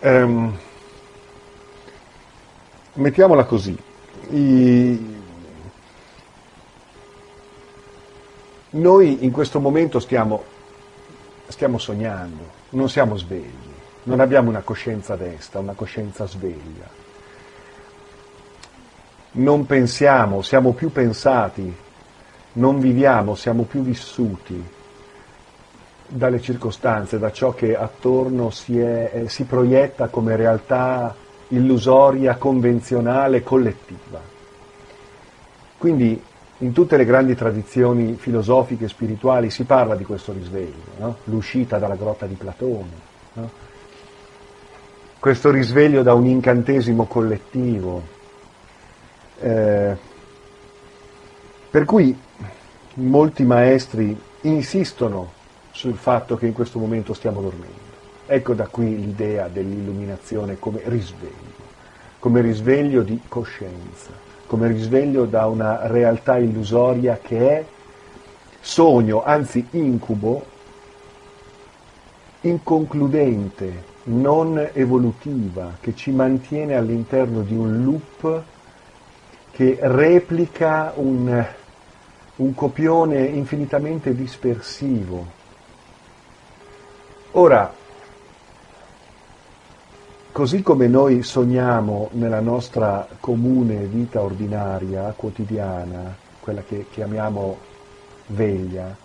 um, 0.00 0.56
mettiamola 2.94 3.44
così, 3.44 3.76
i, 4.30 5.16
noi 8.70 9.24
in 9.24 9.30
questo 9.30 9.60
momento 9.60 10.00
stiamo, 10.00 10.42
stiamo 11.48 11.76
sognando, 11.76 12.44
non 12.70 12.88
siamo 12.88 13.16
svegli, 13.16 13.72
non 14.04 14.20
abbiamo 14.20 14.48
una 14.48 14.62
coscienza 14.62 15.16
destra, 15.16 15.60
una 15.60 15.74
coscienza 15.74 16.26
sveglia 16.26 17.07
non 19.38 19.66
pensiamo, 19.66 20.42
siamo 20.42 20.72
più 20.72 20.90
pensati, 20.90 21.74
non 22.54 22.80
viviamo, 22.80 23.34
siamo 23.34 23.62
più 23.64 23.82
vissuti 23.82 24.76
dalle 26.08 26.40
circostanze, 26.40 27.18
da 27.18 27.30
ciò 27.30 27.52
che 27.52 27.76
attorno 27.76 28.50
si, 28.50 28.78
è, 28.78 29.10
eh, 29.12 29.28
si 29.28 29.44
proietta 29.44 30.08
come 30.08 30.36
realtà 30.36 31.14
illusoria, 31.48 32.36
convenzionale, 32.36 33.42
collettiva. 33.42 34.20
Quindi 35.76 36.20
in 36.58 36.72
tutte 36.72 36.96
le 36.96 37.04
grandi 37.04 37.36
tradizioni 37.36 38.14
filosofiche 38.14 38.86
e 38.86 38.88
spirituali 38.88 39.50
si 39.50 39.62
parla 39.64 39.94
di 39.94 40.04
questo 40.04 40.32
risveglio, 40.32 40.82
no? 40.98 41.16
l'uscita 41.24 41.78
dalla 41.78 41.94
grotta 41.94 42.26
di 42.26 42.34
Platone, 42.34 42.90
no? 43.34 43.50
questo 45.20 45.50
risveglio 45.50 46.02
da 46.02 46.14
un 46.14 46.26
incantesimo 46.26 47.04
collettivo, 47.04 48.16
eh, 49.40 49.96
per 51.70 51.84
cui 51.84 52.18
molti 52.94 53.44
maestri 53.44 54.18
insistono 54.42 55.32
sul 55.70 55.94
fatto 55.94 56.36
che 56.36 56.46
in 56.46 56.52
questo 56.52 56.78
momento 56.78 57.12
stiamo 57.12 57.40
dormendo. 57.40 57.86
Ecco 58.26 58.54
da 58.54 58.66
qui 58.66 58.98
l'idea 58.98 59.48
dell'illuminazione 59.48 60.58
come 60.58 60.82
risveglio, 60.84 61.66
come 62.18 62.40
risveglio 62.40 63.02
di 63.02 63.20
coscienza, 63.28 64.10
come 64.46 64.68
risveglio 64.68 65.24
da 65.24 65.46
una 65.46 65.86
realtà 65.86 66.38
illusoria 66.38 67.18
che 67.22 67.48
è 67.50 67.64
sogno, 68.60 69.22
anzi 69.22 69.66
incubo, 69.70 70.44
inconcludente, 72.40 73.84
non 74.04 74.68
evolutiva, 74.72 75.76
che 75.80 75.94
ci 75.94 76.10
mantiene 76.10 76.74
all'interno 76.74 77.42
di 77.42 77.54
un 77.54 77.84
loop 77.84 78.42
che 79.58 79.76
replica 79.80 80.92
un, 80.94 81.44
un 82.36 82.54
copione 82.54 83.24
infinitamente 83.24 84.14
dispersivo. 84.14 85.26
Ora, 87.32 87.74
così 90.30 90.62
come 90.62 90.86
noi 90.86 91.24
sogniamo 91.24 92.08
nella 92.12 92.38
nostra 92.38 93.08
comune 93.18 93.86
vita 93.86 94.22
ordinaria, 94.22 95.12
quotidiana, 95.16 96.16
quella 96.38 96.62
che 96.62 96.86
chiamiamo 96.88 97.58
veglia, 98.26 98.96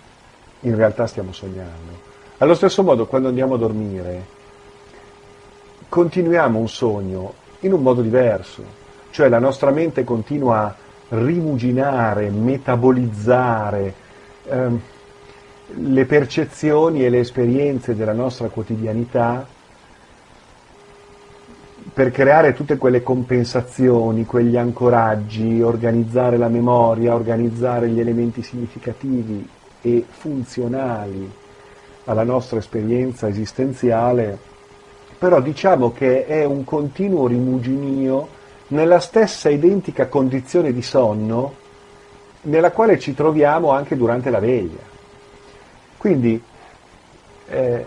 in 0.60 0.76
realtà 0.76 1.08
stiamo 1.08 1.34
sognando. 1.34 2.00
Allo 2.38 2.54
stesso 2.54 2.84
modo, 2.84 3.08
quando 3.08 3.28
andiamo 3.28 3.56
a 3.56 3.58
dormire, 3.58 4.26
continuiamo 5.90 6.60
un 6.60 6.70
sogno 6.70 7.34
in 7.62 7.74
un 7.74 7.82
modo 7.82 8.04
diverso, 8.04 8.82
cioè 9.14 9.30
la 9.30 9.38
nostra 9.38 9.70
mente 9.70 10.04
continua 10.04 10.64
a 10.64 10.76
rimuginare, 11.10 12.32
metabolizzare 12.32 13.94
ehm, 14.50 14.82
le 15.76 16.06
percezioni 16.06 17.06
e 17.06 17.10
le 17.10 17.20
esperienze 17.20 17.96
della 17.96 18.12
nostra 18.12 18.48
quotidianità 18.48 19.46
per 21.94 22.10
creare 22.10 22.54
tutte 22.54 22.78
quelle 22.78 23.04
compensazioni, 23.04 24.26
quegli 24.26 24.58
ancoraggi, 24.58 25.62
organizzare 25.62 26.38
la 26.38 26.48
memoria, 26.48 27.14
organizzare 27.14 27.90
gli 27.90 28.00
elementi 28.00 28.42
significativi 28.42 29.48
e 29.80 30.04
funzionali 30.10 31.32
alla 32.06 32.24
nostra 32.24 32.58
esperienza 32.58 33.28
esistenziale, 33.28 34.40
però 35.20 35.40
diciamo 35.40 35.92
che 35.92 36.26
è 36.26 36.44
un 36.46 36.64
continuo 36.64 37.28
rimuginio 37.28 38.42
nella 38.74 39.00
stessa 39.00 39.50
identica 39.50 40.08
condizione 40.08 40.74
di 40.74 40.82
sonno 40.82 41.62
nella 42.42 42.72
quale 42.72 43.00
ci 43.00 43.14
troviamo 43.14 43.70
anche 43.70 43.96
durante 43.96 44.30
la 44.30 44.40
veglia. 44.40 44.82
Quindi 45.98 46.42
eh, 47.48 47.86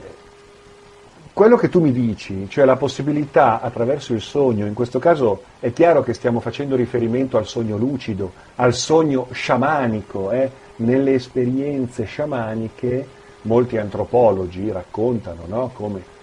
quello 1.32 1.56
che 1.56 1.68
tu 1.68 1.80
mi 1.80 1.92
dici, 1.92 2.48
cioè 2.48 2.64
la 2.64 2.76
possibilità 2.76 3.60
attraverso 3.60 4.14
il 4.14 4.22
sogno, 4.22 4.64
in 4.64 4.74
questo 4.74 4.98
caso 4.98 5.42
è 5.58 5.72
chiaro 5.72 6.02
che 6.02 6.14
stiamo 6.14 6.40
facendo 6.40 6.76
riferimento 6.76 7.36
al 7.36 7.46
sogno 7.46 7.76
lucido, 7.76 8.32
al 8.54 8.72
sogno 8.72 9.26
sciamanico, 9.32 10.30
eh? 10.30 10.50
nelle 10.76 11.14
esperienze 11.14 12.04
sciamaniche 12.04 13.06
molti 13.42 13.76
antropologi 13.76 14.70
raccontano 14.70 15.42
no? 15.46 15.70
come 15.74 16.14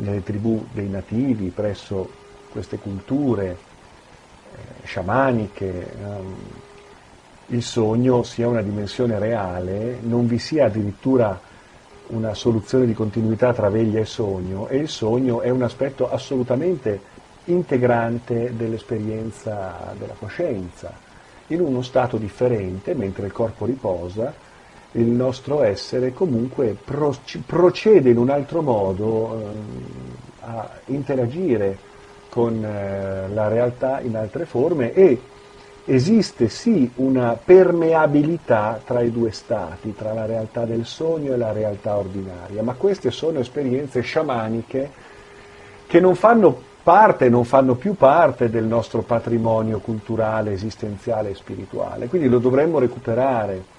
nelle 0.00 0.22
tribù 0.22 0.64
dei 0.70 0.88
nativi, 0.88 1.48
presso 1.48 2.26
queste 2.58 2.78
culture 2.78 3.50
eh, 3.50 4.84
sciamaniche, 4.84 5.92
um, 6.02 6.34
il 7.50 7.62
sogno 7.62 8.24
sia 8.24 8.48
una 8.48 8.62
dimensione 8.62 9.16
reale, 9.20 9.98
non 10.02 10.26
vi 10.26 10.40
sia 10.40 10.66
addirittura 10.66 11.40
una 12.08 12.34
soluzione 12.34 12.84
di 12.84 12.94
continuità 12.94 13.52
tra 13.52 13.68
veglia 13.68 14.00
e 14.00 14.06
sogno 14.06 14.66
e 14.66 14.78
il 14.78 14.88
sogno 14.88 15.40
è 15.40 15.50
un 15.50 15.62
aspetto 15.62 16.10
assolutamente 16.10 17.00
integrante 17.44 18.52
dell'esperienza 18.56 19.94
della 19.96 20.14
coscienza. 20.18 20.92
In 21.48 21.60
uno 21.60 21.82
stato 21.82 22.16
differente, 22.16 22.92
mentre 22.92 23.26
il 23.26 23.32
corpo 23.32 23.66
riposa, 23.66 24.34
il 24.92 25.06
nostro 25.06 25.62
essere 25.62 26.12
comunque 26.12 26.76
procede 27.46 28.10
in 28.10 28.18
un 28.18 28.30
altro 28.30 28.62
modo 28.62 29.38
eh, 29.38 29.44
a 30.40 30.70
interagire 30.86 31.87
con 32.28 32.64
eh, 32.64 33.28
la 33.32 33.48
realtà 33.48 34.00
in 34.00 34.16
altre 34.16 34.44
forme 34.44 34.92
e 34.92 35.20
esiste 35.84 36.48
sì 36.48 36.90
una 36.96 37.38
permeabilità 37.42 38.80
tra 38.84 39.00
i 39.00 39.10
due 39.10 39.32
stati, 39.32 39.94
tra 39.94 40.12
la 40.12 40.26
realtà 40.26 40.64
del 40.64 40.84
sogno 40.84 41.32
e 41.32 41.36
la 41.36 41.52
realtà 41.52 41.96
ordinaria, 41.96 42.62
ma 42.62 42.74
queste 42.74 43.10
sono 43.10 43.38
esperienze 43.38 44.02
sciamaniche 44.02 44.90
che 45.86 46.00
non 46.00 46.14
fanno 46.14 46.66
parte, 46.82 47.30
non 47.30 47.44
fanno 47.44 47.74
più 47.74 47.94
parte 47.94 48.50
del 48.50 48.64
nostro 48.64 49.00
patrimonio 49.00 49.78
culturale, 49.78 50.52
esistenziale 50.52 51.30
e 51.30 51.34
spirituale, 51.34 52.08
quindi 52.08 52.28
lo 52.28 52.38
dovremmo 52.38 52.78
recuperare, 52.78 53.76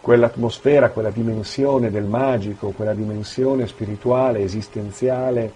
quell'atmosfera, 0.00 0.90
quella 0.90 1.10
dimensione 1.10 1.90
del 1.90 2.04
magico, 2.04 2.70
quella 2.70 2.94
dimensione 2.94 3.66
spirituale, 3.66 4.40
esistenziale, 4.40 5.52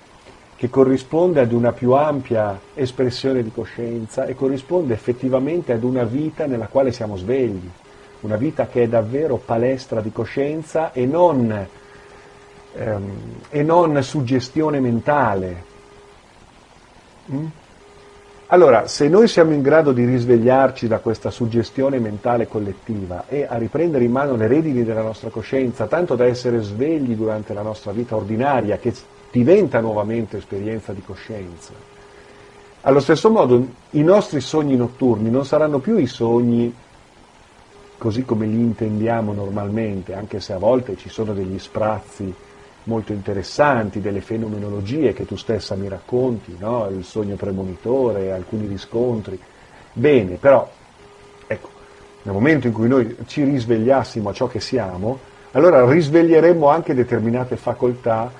che 0.60 0.68
corrisponde 0.68 1.40
ad 1.40 1.52
una 1.52 1.72
più 1.72 1.92
ampia 1.92 2.60
espressione 2.74 3.42
di 3.42 3.50
coscienza 3.50 4.26
e 4.26 4.34
corrisponde 4.34 4.92
effettivamente 4.92 5.72
ad 5.72 5.82
una 5.84 6.04
vita 6.04 6.44
nella 6.44 6.66
quale 6.66 6.92
siamo 6.92 7.16
svegli, 7.16 7.66
una 8.20 8.36
vita 8.36 8.66
che 8.66 8.82
è 8.82 8.86
davvero 8.86 9.36
palestra 9.42 10.02
di 10.02 10.12
coscienza 10.12 10.92
e 10.92 11.06
non, 11.06 11.66
ehm, 12.74 13.10
e 13.48 13.62
non 13.62 14.02
suggestione 14.02 14.80
mentale. 14.80 15.64
Mm? 17.32 17.46
Allora, 18.48 18.86
se 18.86 19.08
noi 19.08 19.28
siamo 19.28 19.54
in 19.54 19.62
grado 19.62 19.92
di 19.92 20.04
risvegliarci 20.04 20.86
da 20.86 20.98
questa 20.98 21.30
suggestione 21.30 21.98
mentale 21.98 22.46
collettiva 22.46 23.24
e 23.28 23.46
a 23.48 23.56
riprendere 23.56 24.04
in 24.04 24.12
mano 24.12 24.36
le 24.36 24.46
redini 24.46 24.84
della 24.84 25.00
nostra 25.00 25.30
coscienza, 25.30 25.86
tanto 25.86 26.16
da 26.16 26.26
essere 26.26 26.60
svegli 26.60 27.14
durante 27.14 27.54
la 27.54 27.62
nostra 27.62 27.92
vita 27.92 28.14
ordinaria, 28.14 28.76
che 28.76 28.92
diventa 29.30 29.80
nuovamente 29.80 30.38
esperienza 30.38 30.92
di 30.92 31.02
coscienza. 31.02 31.72
Allo 32.82 33.00
stesso 33.00 33.30
modo 33.30 33.66
i 33.90 34.02
nostri 34.02 34.40
sogni 34.40 34.76
notturni 34.76 35.30
non 35.30 35.44
saranno 35.44 35.78
più 35.78 35.98
i 35.98 36.06
sogni 36.06 36.74
così 37.98 38.24
come 38.24 38.46
li 38.46 38.58
intendiamo 38.58 39.34
normalmente, 39.34 40.14
anche 40.14 40.40
se 40.40 40.54
a 40.54 40.58
volte 40.58 40.96
ci 40.96 41.10
sono 41.10 41.34
degli 41.34 41.58
sprazzi 41.58 42.34
molto 42.84 43.12
interessanti, 43.12 44.00
delle 44.00 44.22
fenomenologie 44.22 45.12
che 45.12 45.26
tu 45.26 45.36
stessa 45.36 45.74
mi 45.74 45.86
racconti, 45.86 46.56
no? 46.58 46.88
il 46.88 47.04
sogno 47.04 47.36
premonitore, 47.36 48.32
alcuni 48.32 48.66
riscontri. 48.66 49.38
Bene, 49.92 50.36
però, 50.36 50.66
ecco, 51.46 51.68
nel 52.22 52.32
momento 52.32 52.68
in 52.68 52.72
cui 52.72 52.88
noi 52.88 53.14
ci 53.26 53.44
risvegliassimo 53.44 54.30
a 54.30 54.32
ciò 54.32 54.46
che 54.46 54.60
siamo, 54.60 55.18
allora 55.52 55.84
risveglieremmo 55.84 56.68
anche 56.68 56.94
determinate 56.94 57.56
facoltà 57.56 58.32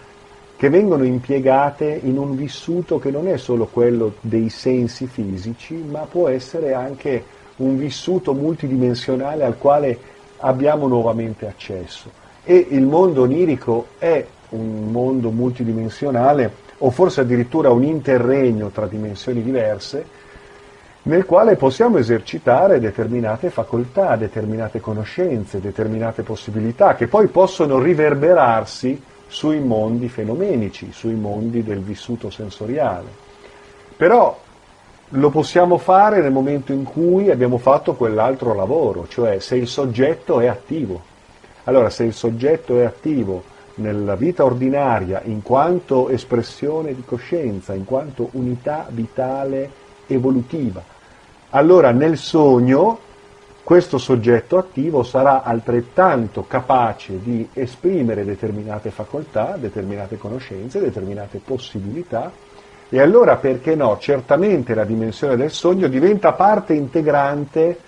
che 0.61 0.69
vengono 0.69 1.05
impiegate 1.05 2.01
in 2.03 2.19
un 2.19 2.37
vissuto 2.37 2.99
che 2.99 3.11
non 3.11 3.27
è 3.29 3.39
solo 3.39 3.65
quello 3.65 4.17
dei 4.21 4.51
sensi 4.51 5.07
fisici, 5.07 5.73
ma 5.73 6.01
può 6.01 6.29
essere 6.29 6.75
anche 6.75 7.25
un 7.57 7.79
vissuto 7.79 8.35
multidimensionale 8.35 9.45
al 9.45 9.57
quale 9.57 9.99
abbiamo 10.37 10.87
nuovamente 10.87 11.47
accesso. 11.47 12.11
E 12.45 12.67
il 12.73 12.83
mondo 12.83 13.23
onirico 13.23 13.87
è 13.97 14.23
un 14.51 14.91
mondo 14.91 15.31
multidimensionale, 15.31 16.53
o 16.77 16.91
forse 16.91 17.23
addirittura 17.23 17.71
un 17.71 17.85
interregno 17.85 18.69
tra 18.69 18.87
dimensioni 18.87 19.43
diverse, 19.43 20.05
nel 21.05 21.25
quale 21.25 21.57
possiamo 21.57 21.97
esercitare 21.97 22.81
determinate 22.81 23.49
facoltà, 23.49 24.15
determinate 24.17 24.79
conoscenze, 24.79 25.59
determinate 25.59 26.23
possibilità, 26.23 26.97
che 26.97 27.07
poi 27.07 27.29
possono 27.29 27.79
riverberarsi 27.79 29.09
sui 29.31 29.61
mondi 29.61 30.09
fenomenici, 30.09 30.91
sui 30.93 31.15
mondi 31.15 31.63
del 31.63 31.79
vissuto 31.79 32.31
sensoriale. 32.31 33.09
Però 33.97 34.37
lo 35.15 35.31
possiamo 35.31 35.79
fare 35.79 36.21
nel 36.21 36.33
momento 36.33 36.73
in 36.73 36.83
cui 36.83 37.31
abbiamo 37.31 37.57
fatto 37.57 37.95
quell'altro 37.95 38.55
lavoro, 38.55 39.07
cioè 39.09 39.39
se 39.39 39.55
il 39.55 39.69
soggetto 39.69 40.41
è 40.41 40.47
attivo. 40.47 41.01
Allora, 41.65 41.91
se 41.91 42.05
il 42.05 42.13
soggetto 42.13 42.79
è 42.79 42.85
attivo 42.85 43.45
nella 43.77 44.17
vita 44.17 44.45
ordinaria 44.45 45.23
in 45.25 45.43
quanto 45.43 46.09
espressione 46.09 46.95
di 46.95 47.05
coscienza, 47.05 47.73
in 47.73 47.85
quanto 47.85 48.31
unità 48.33 48.87
vitale 48.91 49.71
evolutiva, 50.07 50.83
allora 51.51 51.93
nel 51.93 52.19
sogno 52.19 52.99
questo 53.63 53.99
soggetto 53.99 54.59
attivo 54.59 55.03
sarà 55.03 55.43
altrettanto 55.43 56.45
capace 56.47 57.21
di 57.23 57.49
esprimere 57.53 58.25
determinate 58.25 58.91
facoltà, 58.91 59.57
determinate 59.59 60.19
conoscenze, 60.19 60.81
determinate 60.81 61.41
possibilità 61.45 62.33
e 62.93 63.01
allora 63.01 63.37
perché 63.37 63.77
no? 63.77 63.99
Certamente 64.01 64.75
la 64.75 64.85
dimensione 64.85 65.37
del 65.37 65.53
sogno 65.53 65.87
diventa 65.87 66.33
parte 66.33 66.75
integrante 66.75 67.79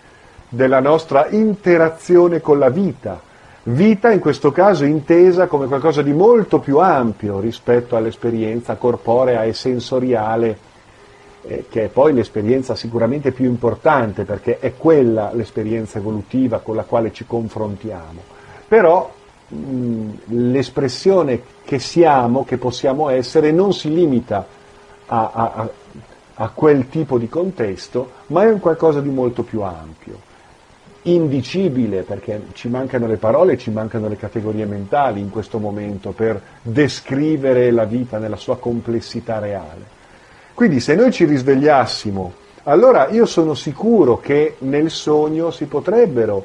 della 0.48 0.78
nostra 0.78 1.26
interazione 1.30 2.40
con 2.40 2.60
la 2.60 2.68
vita, 2.68 3.20
vita 3.64 4.12
in 4.12 4.20
questo 4.20 4.52
caso 4.52 4.84
intesa 4.84 5.46
come 5.46 5.66
qualcosa 5.66 6.02
di 6.02 6.12
molto 6.12 6.60
più 6.60 6.78
ampio 6.78 7.40
rispetto 7.40 7.96
all'esperienza 7.96 8.76
corporea 8.76 9.42
e 9.42 9.52
sensoriale 9.52 10.70
eh, 11.42 11.66
che 11.68 11.84
è 11.84 11.88
poi 11.88 12.12
l'esperienza 12.12 12.74
sicuramente 12.74 13.32
più 13.32 13.46
importante 13.46 14.24
perché 14.24 14.58
è 14.58 14.74
quella 14.76 15.30
l'esperienza 15.32 15.98
evolutiva 15.98 16.60
con 16.60 16.76
la 16.76 16.84
quale 16.84 17.12
ci 17.12 17.26
confrontiamo. 17.26 18.20
Però 18.68 19.12
l'espressione 20.26 21.42
che 21.64 21.78
siamo, 21.78 22.44
che 22.44 22.56
possiamo 22.56 23.10
essere, 23.10 23.50
non 23.50 23.72
si 23.72 23.92
limita 23.92 24.46
a, 25.06 25.30
a, 25.32 25.68
a 26.34 26.48
quel 26.50 26.88
tipo 26.88 27.18
di 27.18 27.28
contesto, 27.28 28.12
ma 28.28 28.44
è 28.44 28.50
un 28.50 28.60
qualcosa 28.60 29.00
di 29.00 29.10
molto 29.10 29.42
più 29.42 29.60
ampio 29.60 30.30
indicibile, 31.02 32.02
perché 32.02 32.48
ci 32.52 32.68
mancano 32.68 33.06
le 33.06 33.16
parole, 33.16 33.58
ci 33.58 33.70
mancano 33.70 34.08
le 34.08 34.16
categorie 34.16 34.66
mentali 34.66 35.20
in 35.20 35.30
questo 35.30 35.58
momento 35.58 36.12
per 36.12 36.40
descrivere 36.62 37.70
la 37.70 37.84
vita 37.84 38.18
nella 38.18 38.36
sua 38.36 38.58
complessità 38.58 39.38
reale. 39.38 40.00
Quindi 40.54 40.80
se 40.80 40.94
noi 40.94 41.10
ci 41.10 41.24
risvegliassimo, 41.24 42.32
allora 42.64 43.08
io 43.08 43.26
sono 43.26 43.54
sicuro 43.54 44.18
che 44.18 44.56
nel 44.58 44.90
sogno 44.90 45.50
si 45.50 45.64
potrebbero 45.64 46.44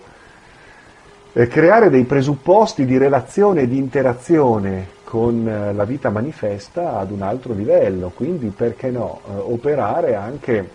eh, 1.33 1.47
creare 1.47 1.89
dei 1.89 2.05
presupposti 2.05 2.85
di 2.85 2.97
relazione 2.97 3.61
e 3.61 3.67
di 3.67 3.77
interazione 3.77 4.95
con 5.03 5.47
eh, 5.47 5.73
la 5.73 5.83
vita 5.83 6.09
manifesta 6.09 6.97
ad 6.97 7.11
un 7.11 7.21
altro 7.21 7.53
livello, 7.53 8.11
quindi 8.15 8.47
perché 8.47 8.89
no, 8.89 9.19
eh, 9.25 9.31
operare 9.37 10.15
anche 10.15 10.69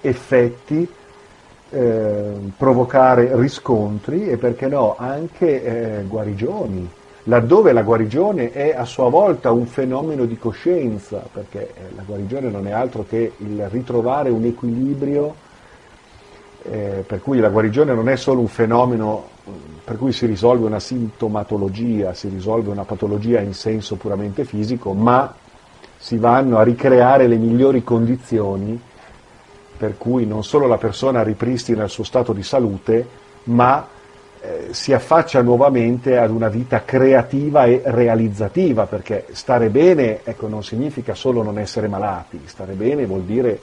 effetti, 0.00 0.88
eh, 1.70 2.32
provocare 2.56 3.30
riscontri 3.34 4.28
e 4.28 4.36
perché 4.36 4.68
no 4.68 4.94
anche 4.96 5.98
eh, 5.98 6.04
guarigioni, 6.04 6.88
laddove 7.28 7.72
la 7.72 7.82
guarigione 7.82 8.52
è 8.52 8.74
a 8.74 8.84
sua 8.84 9.08
volta 9.10 9.52
un 9.52 9.66
fenomeno 9.66 10.24
di 10.24 10.38
coscienza, 10.38 11.22
perché 11.30 11.68
eh, 11.74 11.94
la 11.94 12.02
guarigione 12.02 12.48
non 12.48 12.66
è 12.66 12.72
altro 12.72 13.04
che 13.06 13.32
il 13.36 13.68
ritrovare 13.68 14.30
un 14.30 14.44
equilibrio 14.44 15.34
eh, 16.62 17.04
per 17.06 17.20
cui 17.20 17.38
la 17.38 17.50
guarigione 17.50 17.94
non 17.94 18.08
è 18.08 18.16
solo 18.16 18.40
un 18.40 18.48
fenomeno 18.48 19.36
per 19.84 19.96
cui 19.96 20.12
si 20.12 20.26
risolve 20.26 20.66
una 20.66 20.80
sintomatologia, 20.80 22.12
si 22.12 22.28
risolve 22.28 22.70
una 22.70 22.84
patologia 22.84 23.40
in 23.40 23.54
senso 23.54 23.96
puramente 23.96 24.44
fisico, 24.44 24.92
ma 24.92 25.34
si 25.96 26.18
vanno 26.18 26.58
a 26.58 26.62
ricreare 26.62 27.26
le 27.26 27.36
migliori 27.36 27.82
condizioni 27.82 28.78
per 29.78 29.96
cui 29.96 30.26
non 30.26 30.44
solo 30.44 30.66
la 30.66 30.76
persona 30.76 31.22
ripristina 31.22 31.84
il 31.84 31.90
suo 31.90 32.04
stato 32.04 32.32
di 32.32 32.42
salute, 32.42 33.06
ma 33.44 33.86
eh, 34.40 34.68
si 34.70 34.92
affaccia 34.92 35.42
nuovamente 35.42 36.16
ad 36.16 36.30
una 36.30 36.48
vita 36.48 36.84
creativa 36.84 37.64
e 37.64 37.82
realizzativa, 37.84 38.86
perché 38.86 39.26
stare 39.32 39.68
bene 39.68 40.20
ecco, 40.24 40.48
non 40.48 40.62
significa 40.62 41.14
solo 41.14 41.42
non 41.42 41.58
essere 41.58 41.88
malati, 41.88 42.40
stare 42.44 42.74
bene 42.74 43.06
vuol 43.06 43.22
dire 43.22 43.60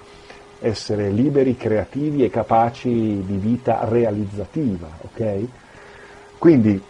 essere 0.60 1.10
liberi, 1.10 1.56
creativi 1.56 2.24
e 2.24 2.30
capaci 2.30 3.24
di 3.26 3.38
vita 3.38 3.86
realizzativa. 3.88 4.88
Okay? 5.02 5.50
Quindi 6.38 6.82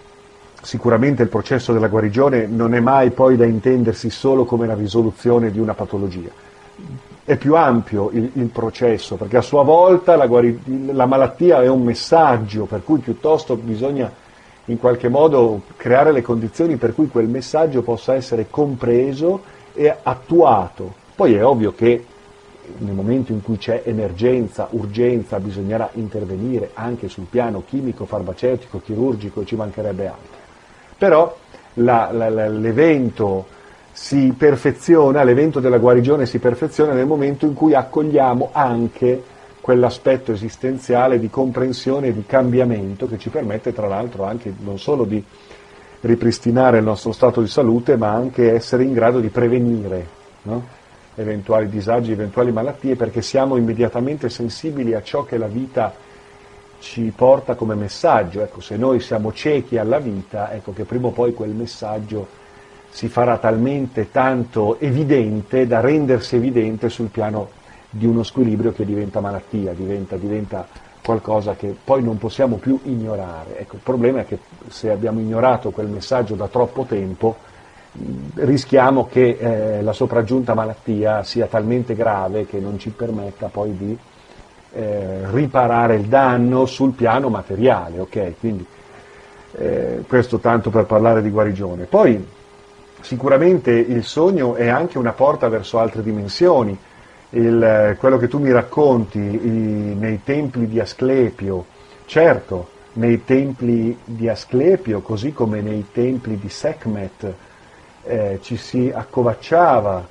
sicuramente 0.62 1.24
il 1.24 1.30
processo 1.30 1.74
della 1.74 1.88
guarigione 1.88 2.48
non 2.48 2.74
è 2.74 2.80
mai 2.80 3.12
poi 3.12 3.36
da 3.36 3.46
intendersi 3.46 4.10
solo 4.10 4.46
come 4.46 4.66
la 4.66 4.76
risoluzione 4.76 5.52
di 5.52 5.60
una 5.60 5.74
patologia. 5.74 6.30
È 7.26 7.38
più 7.38 7.56
ampio 7.56 8.12
il, 8.12 8.30
il 8.34 8.50
processo, 8.50 9.16
perché 9.16 9.38
a 9.38 9.42
sua 9.42 9.64
volta 9.64 10.16
la, 10.16 10.28
guari- 10.28 10.92
la 10.94 11.08
malattia 11.08 11.64
è 11.64 11.68
un 11.68 11.82
messaggio, 11.82 12.66
per 12.66 12.84
cui 12.84 13.00
piuttosto 13.00 13.56
bisogna 13.56 14.12
in 14.66 14.78
qualche 14.78 15.10
modo 15.10 15.62
creare 15.76 16.12
le 16.12 16.22
condizioni 16.22 16.76
per 16.76 16.94
cui 16.94 17.08
quel 17.08 17.28
messaggio 17.28 17.82
possa 17.82 18.14
essere 18.14 18.48
compreso 18.50 19.42
e 19.74 19.96
attuato. 20.04 20.94
Poi 21.16 21.34
è 21.34 21.44
ovvio 21.44 21.74
che 21.74 22.06
nel 22.78 22.94
momento 22.94 23.32
in 23.32 23.42
cui 23.42 23.58
c'è 23.58 23.82
emergenza, 23.86 24.68
urgenza, 24.72 25.40
bisognerà 25.40 25.90
intervenire 25.94 26.72
anche 26.74 27.10
sul 27.10 27.26
piano 27.28 27.64
chimico, 27.66 28.06
farmaceutico, 28.06 28.82
chirurgico, 28.82 29.46
ci 29.46 29.56
mancherebbe 29.56 30.08
altro. 30.08 30.38
Però 30.98 31.36
la, 31.76 32.10
la, 32.12 32.30
la, 32.30 32.48
l'evento 32.48 33.46
si 33.96 34.36
perfeziona, 34.38 35.24
l'evento 35.24 35.62
della 35.62 35.78
guarigione 35.78 36.26
si 36.26 36.40
perfeziona 36.40 36.92
nel 36.92 37.06
momento 37.06 37.46
in 37.46 37.54
cui 37.54 37.74
accogliamo 37.74 38.50
anche 38.52 39.24
quell'aspetto 39.62 40.34
esistenziale 40.34 41.18
di 41.18 41.30
comprensione 41.30 42.08
e 42.08 42.14
di 42.14 42.26
cambiamento 42.26 43.08
che 43.08 43.18
ci 43.18 43.30
permette 43.30 43.72
tra 43.72 43.88
l'altro 43.88 44.26
anche 44.26 44.54
non 44.60 44.80
solo 44.80 45.06
di 45.06 45.24
ripristinare 46.02 46.80
il 46.80 46.84
nostro 46.84 47.14
stato 47.14 47.40
di 47.40 47.48
salute, 47.48 47.96
ma 47.96 48.12
anche 48.12 48.52
essere 48.52 48.84
in 48.84 48.92
grado 48.92 49.22
di 49.22 49.30
prevenire. 49.30 50.06
No? 50.42 50.84
eventuali 51.16 51.70
disagi, 51.70 52.12
eventuali 52.12 52.52
malattie, 52.52 52.98
perché 52.98 53.22
siamo 53.22 53.56
immediatamente 53.56 54.28
sensibili 54.30 54.94
a 54.94 55.02
ciò 55.02 55.24
che 55.24 55.38
la 55.38 55.48
vita 55.48 55.94
ci 56.80 57.14
porta 57.16 57.56
come 57.56 57.76
messaggio. 57.76 58.42
Ecco, 58.42 58.60
se 58.60 58.76
noi 58.76 59.00
siamo 59.00 59.32
ciechi 59.32 59.78
alla 59.78 60.00
vita, 60.00 60.52
ecco 60.52 60.74
che 60.74 60.84
prima 60.84 61.08
o 61.08 61.12
poi 61.12 61.34
quel 61.34 61.52
messaggio 61.52 62.44
si 62.96 63.10
farà 63.10 63.38
talmente 63.40 64.10
tanto 64.10 64.80
evidente 64.80 65.68
da 65.68 65.82
rendersi 65.82 66.38
evidente 66.38 66.88
sul 66.88 67.10
piano 67.10 67.50
di 67.90 68.06
uno 68.06 68.24
squilibrio 68.24 68.72
che 68.72 68.86
diventa 68.86 69.20
malattia, 69.20 69.74
diventa, 69.74 70.16
diventa 70.16 70.66
qualcosa 71.04 71.56
che 71.56 71.76
poi 71.84 72.02
non 72.02 72.18
possiamo 72.18 72.56
più 72.56 72.80
ignorare. 72.84 73.60
Ecco, 73.60 73.76
il 73.76 73.82
problema 73.84 74.22
è 74.22 74.26
che 74.26 74.40
se 74.70 74.92
abbiamo 74.92 75.20
ignorato 75.20 75.72
quel 75.72 75.88
messaggio 75.88 76.36
da 76.36 76.48
troppo 76.48 76.86
tempo, 76.86 77.36
rischiamo 78.36 79.08
che 79.08 79.40
eh, 79.42 79.82
la 79.82 79.92
sopraggiunta 79.92 80.54
malattia 80.54 81.22
sia 81.24 81.48
talmente 81.48 81.96
grave 81.96 82.46
che 82.46 82.60
non 82.60 82.80
ci 82.80 82.92
permetta 82.92 83.48
poi 83.48 83.76
di 83.76 83.98
eh, 84.72 85.30
riparare 85.32 85.96
il 85.96 86.06
danno 86.06 86.66
sul 86.66 86.94
piano 86.94 87.28
materiale, 87.28 88.00
ok? 88.00 88.40
Quindi 88.40 88.66
eh, 89.58 90.06
questo 90.08 90.40
tanto 90.40 90.70
per 90.70 90.86
parlare 90.86 91.22
di 91.22 91.30
guarigione. 91.30 91.84
Poi 91.84 92.35
sicuramente 93.06 93.72
il 93.72 94.04
sogno 94.04 94.56
è 94.56 94.68
anche 94.68 94.98
una 94.98 95.14
porta 95.14 95.48
verso 95.48 95.78
altre 95.78 96.02
dimensioni. 96.02 96.76
Il, 97.30 97.96
quello 98.00 98.18
che 98.18 98.28
tu 98.28 98.40
mi 98.40 98.52
racconti 98.52 99.20
i, 99.20 99.96
nei 99.96 100.22
templi 100.24 100.68
di 100.68 100.80
Asclepio, 100.80 101.66
certo, 102.06 102.70
nei 102.94 103.24
templi 103.24 103.96
di 104.04 104.28
Asclepio, 104.28 105.02
così 105.02 105.34
come 105.34 105.62
nei 105.62 105.86
templi 105.92 106.40
di 106.40 106.50
Sekhmet, 106.50 107.34
eh, 108.04 108.40
ci 108.42 108.58
si 108.58 108.92
accovacciava 108.94 110.08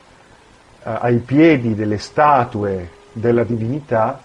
eh, 0.84 0.90
ai 1.00 1.18
piedi 1.18 1.74
delle 1.74 1.98
statue 1.98 2.90
della 3.12 3.42
divinità 3.42 4.22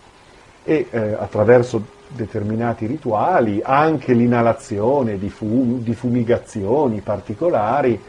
e 0.64 0.88
eh, 0.90 1.00
attraverso 1.18 1.98
determinati 2.08 2.86
rituali, 2.86 3.62
anche 3.64 4.14
l'inalazione 4.14 5.18
di, 5.18 5.30
fum- 5.30 5.80
di 5.82 5.94
fumigazioni 5.96 7.02
particolari, 7.02 8.00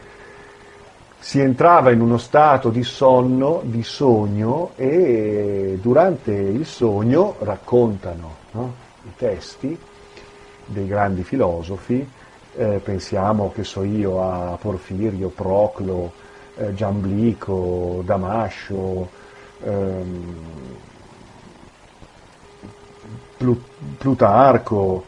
si 1.21 1.39
entrava 1.39 1.91
in 1.91 2.01
uno 2.01 2.17
stato 2.17 2.69
di 2.69 2.83
sonno, 2.83 3.61
di 3.63 3.83
sogno 3.83 4.71
e 4.75 5.77
durante 5.79 6.31
il 6.31 6.65
sogno 6.65 7.35
raccontano 7.41 8.35
no, 8.53 8.73
i 9.03 9.11
testi 9.15 9.77
dei 10.65 10.87
grandi 10.87 11.23
filosofi 11.23 12.05
eh, 12.55 12.81
pensiamo, 12.83 13.51
che 13.53 13.63
so 13.63 13.83
io, 13.83 14.23
a 14.23 14.57
Porfirio, 14.59 15.29
Proclo, 15.29 16.11
eh, 16.55 16.73
Giamblico, 16.73 18.01
Damascio, 18.03 19.09
ehm, 19.63 20.35
Plutarco, 23.97 25.05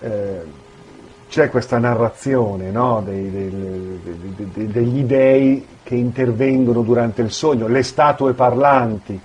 eh, 0.00 0.42
c'è 1.28 1.50
questa 1.50 1.78
narrazione 1.78 2.70
no, 2.70 3.02
dei, 3.04 3.30
dei, 3.30 4.00
dei, 4.52 4.66
degli 4.68 5.02
dei 5.02 5.66
che 5.82 5.94
intervengono 5.94 6.82
durante 6.82 7.22
il 7.22 7.30
sogno, 7.30 7.68
le 7.68 7.82
statue 7.82 8.32
parlanti, 8.32 9.20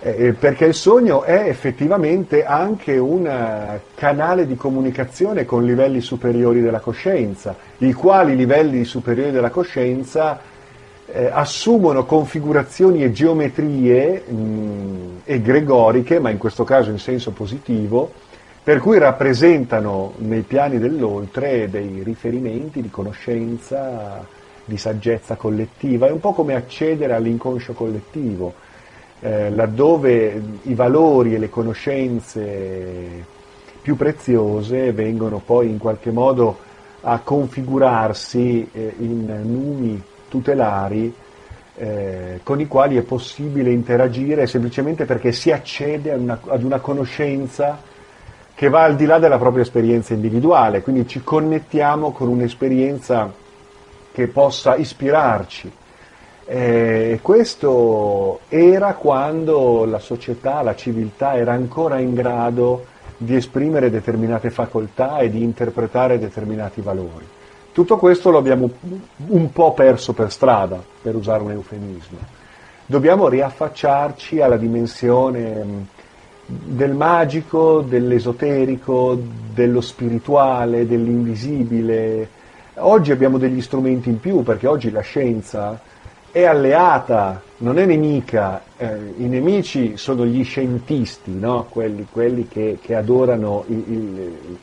eh, 0.00 0.26
eh, 0.26 0.32
perché 0.32 0.66
il 0.66 0.74
sogno 0.74 1.22
è 1.22 1.48
effettivamente 1.48 2.44
anche 2.44 2.96
un 2.98 3.26
eh, 3.26 3.80
canale 3.94 4.46
di 4.46 4.54
comunicazione 4.54 5.44
con 5.44 5.64
livelli 5.64 6.00
superiori 6.00 6.60
della 6.60 6.80
coscienza, 6.80 7.56
i 7.78 7.92
quali 7.92 8.36
livelli 8.36 8.84
superiori 8.84 9.30
della 9.30 9.50
coscienza 9.50 10.38
eh, 11.06 11.30
assumono 11.32 12.04
configurazioni 12.04 13.02
e 13.02 13.12
geometrie 13.12 14.24
mh, 14.28 15.20
egregoriche, 15.24 16.20
ma 16.20 16.30
in 16.30 16.38
questo 16.38 16.64
caso 16.64 16.90
in 16.90 16.98
senso 16.98 17.30
positivo, 17.30 18.12
per 18.68 18.80
cui 18.80 18.98
rappresentano 18.98 20.12
nei 20.18 20.42
piani 20.42 20.78
dell'oltre 20.78 21.70
dei 21.70 22.02
riferimenti 22.04 22.82
di 22.82 22.90
conoscenza, 22.90 24.22
di 24.62 24.76
saggezza 24.76 25.36
collettiva, 25.36 26.06
è 26.06 26.10
un 26.10 26.20
po' 26.20 26.34
come 26.34 26.54
accedere 26.54 27.14
all'inconscio 27.14 27.72
collettivo 27.72 28.52
eh, 29.20 29.48
laddove 29.48 30.42
i 30.64 30.74
valori 30.74 31.34
e 31.34 31.38
le 31.38 31.48
conoscenze 31.48 33.24
più 33.80 33.96
preziose 33.96 34.92
vengono 34.92 35.40
poi 35.42 35.70
in 35.70 35.78
qualche 35.78 36.10
modo 36.10 36.58
a 37.00 37.20
configurarsi 37.20 38.68
eh, 38.70 38.94
in 38.98 39.24
numi 39.44 40.02
tutelari 40.28 41.10
eh, 41.74 42.40
con 42.42 42.60
i 42.60 42.66
quali 42.66 42.98
è 42.98 43.02
possibile 43.02 43.70
interagire 43.70 44.46
semplicemente 44.46 45.06
perché 45.06 45.32
si 45.32 45.50
accede 45.50 46.12
una, 46.12 46.38
ad 46.48 46.62
una 46.62 46.80
conoscenza 46.80 47.87
che 48.58 48.68
va 48.68 48.82
al 48.82 48.96
di 48.96 49.06
là 49.06 49.20
della 49.20 49.38
propria 49.38 49.62
esperienza 49.62 50.14
individuale, 50.14 50.82
quindi 50.82 51.06
ci 51.06 51.22
connettiamo 51.22 52.10
con 52.10 52.26
un'esperienza 52.26 53.32
che 54.10 54.26
possa 54.26 54.74
ispirarci 54.74 55.70
eh, 56.50 57.18
questo 57.20 58.40
era 58.48 58.94
quando 58.94 59.84
la 59.84 59.98
società, 59.98 60.62
la 60.62 60.74
civiltà 60.74 61.36
era 61.36 61.52
ancora 61.52 61.98
in 61.98 62.14
grado 62.14 62.86
di 63.18 63.36
esprimere 63.36 63.90
determinate 63.90 64.48
facoltà 64.48 65.18
e 65.18 65.28
di 65.28 65.42
interpretare 65.42 66.18
determinati 66.18 66.80
valori. 66.80 67.26
Tutto 67.70 67.98
questo 67.98 68.30
lo 68.30 68.38
abbiamo 68.38 68.70
un 69.26 69.52
po' 69.52 69.74
perso 69.74 70.14
per 70.14 70.32
strada, 70.32 70.82
per 71.02 71.14
usare 71.16 71.42
un 71.42 71.50
eufemismo. 71.50 72.16
Dobbiamo 72.86 73.28
riaffacciarci 73.28 74.40
alla 74.40 74.56
dimensione 74.56 75.88
del 76.50 76.94
magico, 76.94 77.82
dell'esoterico, 77.82 79.20
dello 79.52 79.82
spirituale, 79.82 80.86
dell'invisibile. 80.86 82.28
Oggi 82.76 83.12
abbiamo 83.12 83.36
degli 83.36 83.60
strumenti 83.60 84.08
in 84.08 84.18
più 84.18 84.42
perché 84.42 84.66
oggi 84.66 84.90
la 84.90 85.02
scienza 85.02 85.78
è 86.30 86.44
alleata, 86.44 87.42
non 87.58 87.78
è 87.78 87.84
nemica. 87.84 88.62
Eh, 88.78 89.14
I 89.18 89.26
nemici 89.26 89.98
sono 89.98 90.24
gli 90.24 90.42
scientisti, 90.42 91.38
no? 91.38 91.66
quelli, 91.68 92.06
quelli 92.10 92.48
che, 92.48 92.78
che, 92.80 92.94
adorano, 92.94 93.64
il, 93.68 93.84
il, 93.86 94.58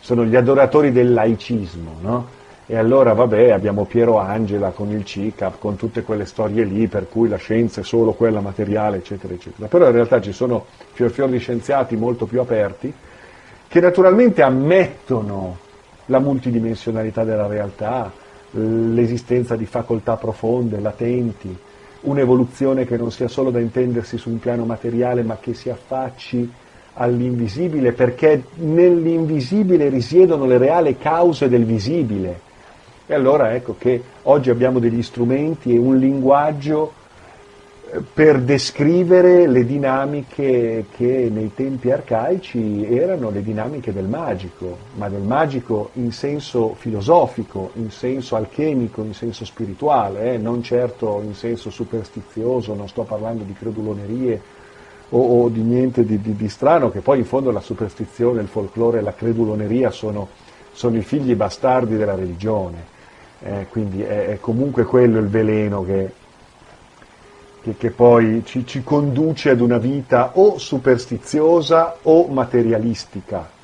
sono 0.00 0.24
gli 0.24 0.36
adoratori 0.36 0.92
del 0.92 1.12
laicismo. 1.12 1.96
No? 2.00 2.26
E 2.72 2.78
allora, 2.78 3.12
vabbè, 3.12 3.50
abbiamo 3.50 3.84
Piero 3.84 4.16
Angela 4.16 4.70
con 4.70 4.90
il 4.92 5.04
CICAP, 5.04 5.58
con 5.58 5.76
tutte 5.76 6.00
quelle 6.04 6.24
storie 6.24 6.64
lì, 6.64 6.86
per 6.86 7.06
cui 7.06 7.28
la 7.28 7.36
scienza 7.36 7.82
è 7.82 7.84
solo 7.84 8.14
quella 8.14 8.40
materiale, 8.40 8.96
eccetera, 8.96 9.34
eccetera. 9.34 9.66
Però 9.66 9.84
in 9.84 9.92
realtà 9.92 10.22
ci 10.22 10.32
sono 10.32 10.64
fior 10.92 11.10
fior 11.10 11.28
di 11.28 11.36
scienziati 11.36 11.96
molto 11.96 12.24
più 12.24 12.40
aperti, 12.40 12.90
che 13.68 13.78
naturalmente 13.78 14.40
ammettono 14.40 15.58
la 16.06 16.18
multidimensionalità 16.18 17.24
della 17.24 17.46
realtà, 17.46 18.10
l'esistenza 18.52 19.54
di 19.54 19.66
facoltà 19.66 20.16
profonde, 20.16 20.80
latenti, 20.80 21.54
un'evoluzione 22.00 22.86
che 22.86 22.96
non 22.96 23.10
sia 23.10 23.28
solo 23.28 23.50
da 23.50 23.60
intendersi 23.60 24.16
su 24.16 24.30
un 24.30 24.38
piano 24.38 24.64
materiale, 24.64 25.22
ma 25.22 25.36
che 25.38 25.52
si 25.52 25.68
affacci 25.68 26.50
all'invisibile, 26.94 27.92
perché 27.92 28.44
nell'invisibile 28.54 29.90
risiedono 29.90 30.46
le 30.46 30.56
reali 30.56 30.96
cause 30.96 31.50
del 31.50 31.66
visibile 31.66 32.48
e 33.12 33.14
allora 33.14 33.52
ecco 33.52 33.76
che 33.78 34.02
oggi 34.22 34.48
abbiamo 34.48 34.78
degli 34.78 35.02
strumenti 35.02 35.74
e 35.74 35.76
un 35.76 35.98
linguaggio 35.98 36.94
eh, 37.90 38.00
per 38.00 38.40
descrivere 38.40 39.46
le 39.46 39.66
dinamiche 39.66 40.86
che 40.90 41.28
nei 41.30 41.52
tempi 41.54 41.90
arcaici 41.90 42.86
erano 42.86 43.28
le 43.28 43.42
dinamiche 43.42 43.92
del 43.92 44.06
magico, 44.06 44.78
ma 44.94 45.10
del 45.10 45.20
magico 45.20 45.90
in 45.94 46.10
senso 46.10 46.72
filosofico, 46.72 47.72
in 47.74 47.90
senso 47.90 48.34
alchemico, 48.34 49.02
in 49.02 49.12
senso 49.12 49.44
spirituale, 49.44 50.32
eh? 50.32 50.38
non 50.38 50.62
certo 50.62 51.20
in 51.22 51.34
senso 51.34 51.68
superstizioso, 51.68 52.72
non 52.72 52.88
sto 52.88 53.02
parlando 53.02 53.44
di 53.44 53.52
credulonerie 53.52 54.40
o, 55.10 55.42
o 55.42 55.48
di 55.50 55.60
niente 55.60 56.06
di, 56.06 56.18
di, 56.18 56.34
di, 56.34 56.48
strano, 56.48 56.90
che 56.90 57.00
poi 57.00 57.18
in 57.18 57.26
fondo 57.26 57.50
la 57.50 57.60
superstizione, 57.60 58.40
il 58.40 58.48
folklore 58.48 59.00
e 59.00 59.02
la 59.02 59.12
creduloneria 59.12 59.90
sono, 59.90 60.28
sono 60.72 60.96
i 60.96 61.02
figli 61.02 61.34
bastardi 61.34 61.98
della 61.98 62.14
religione 62.14 62.91
eh, 63.44 63.66
quindi 63.68 64.02
è, 64.02 64.28
è, 64.28 64.40
comunque 64.40 64.84
quello 64.84 65.18
il 65.18 65.26
veleno 65.26 65.84
che, 65.84 66.12
che, 67.62 67.76
che 67.76 67.90
poi 67.90 68.42
ci, 68.44 68.64
ci, 68.66 68.82
conduce 68.84 69.50
ad 69.50 69.60
una 69.60 69.78
vita 69.78 70.32
o 70.34 70.58
superstiziosa 70.58 71.96
o 72.02 72.28
materialistica. 72.28 73.60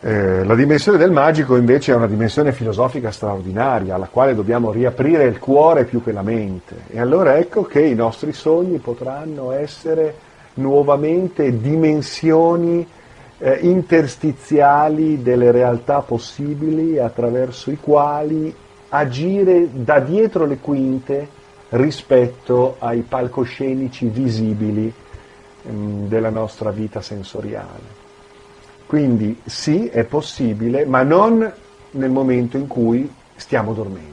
Eh, 0.00 0.44
la 0.44 0.54
dimensione 0.54 0.98
del 0.98 1.12
magico 1.12 1.56
invece 1.56 1.92
è 1.92 1.94
una 1.94 2.06
dimensione 2.06 2.52
filosofica 2.52 3.10
straordinaria, 3.10 3.94
alla 3.94 4.08
quale 4.10 4.34
dobbiamo 4.34 4.70
riaprire 4.70 5.24
il 5.24 5.38
cuore 5.38 5.84
più 5.84 6.02
che 6.02 6.12
la 6.12 6.22
mente. 6.22 6.82
E 6.90 7.00
allora 7.00 7.38
ecco 7.38 7.62
che 7.62 7.80
i 7.80 7.94
nostri 7.94 8.32
sogni 8.32 8.78
potranno 8.78 9.52
essere 9.52 10.14
nuovamente 10.54 11.58
dimensioni 11.58 12.86
eh, 13.44 13.58
interstiziali 13.60 15.22
delle 15.22 15.50
realtà 15.50 16.00
possibili 16.00 16.98
attraverso 16.98 17.70
i 17.70 17.76
quali 17.76 18.54
agire 18.88 19.68
da 19.70 20.00
dietro 20.00 20.46
le 20.46 20.56
quinte 20.56 21.28
rispetto 21.70 22.76
ai 22.78 23.02
palcoscenici 23.02 24.06
visibili 24.06 24.90
mm, 25.68 26.06
della 26.06 26.30
nostra 26.30 26.70
vita 26.70 27.02
sensoriale. 27.02 28.02
Quindi 28.86 29.38
sì, 29.44 29.88
è 29.88 30.04
possibile, 30.04 30.86
ma 30.86 31.02
non 31.02 31.52
nel 31.90 32.10
momento 32.10 32.56
in 32.56 32.66
cui 32.66 33.12
stiamo 33.36 33.74
dormendo. 33.74 34.12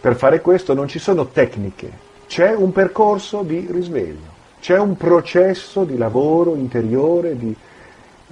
Per 0.00 0.16
fare 0.16 0.40
questo 0.40 0.72
non 0.72 0.88
ci 0.88 0.98
sono 0.98 1.26
tecniche, 1.26 1.90
c'è 2.26 2.54
un 2.54 2.72
percorso 2.72 3.42
di 3.42 3.68
risveglio, 3.70 4.38
c'è 4.58 4.78
un 4.78 4.96
processo 4.96 5.84
di 5.84 5.98
lavoro 5.98 6.54
interiore, 6.54 7.36
di, 7.36 7.54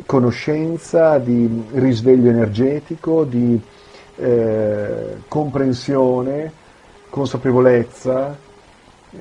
conoscenza, 0.07 1.19
di 1.19 1.65
risveglio 1.73 2.31
energetico, 2.31 3.25
di 3.25 3.61
eh, 4.17 5.17
comprensione, 5.29 6.53
consapevolezza, 7.09 8.37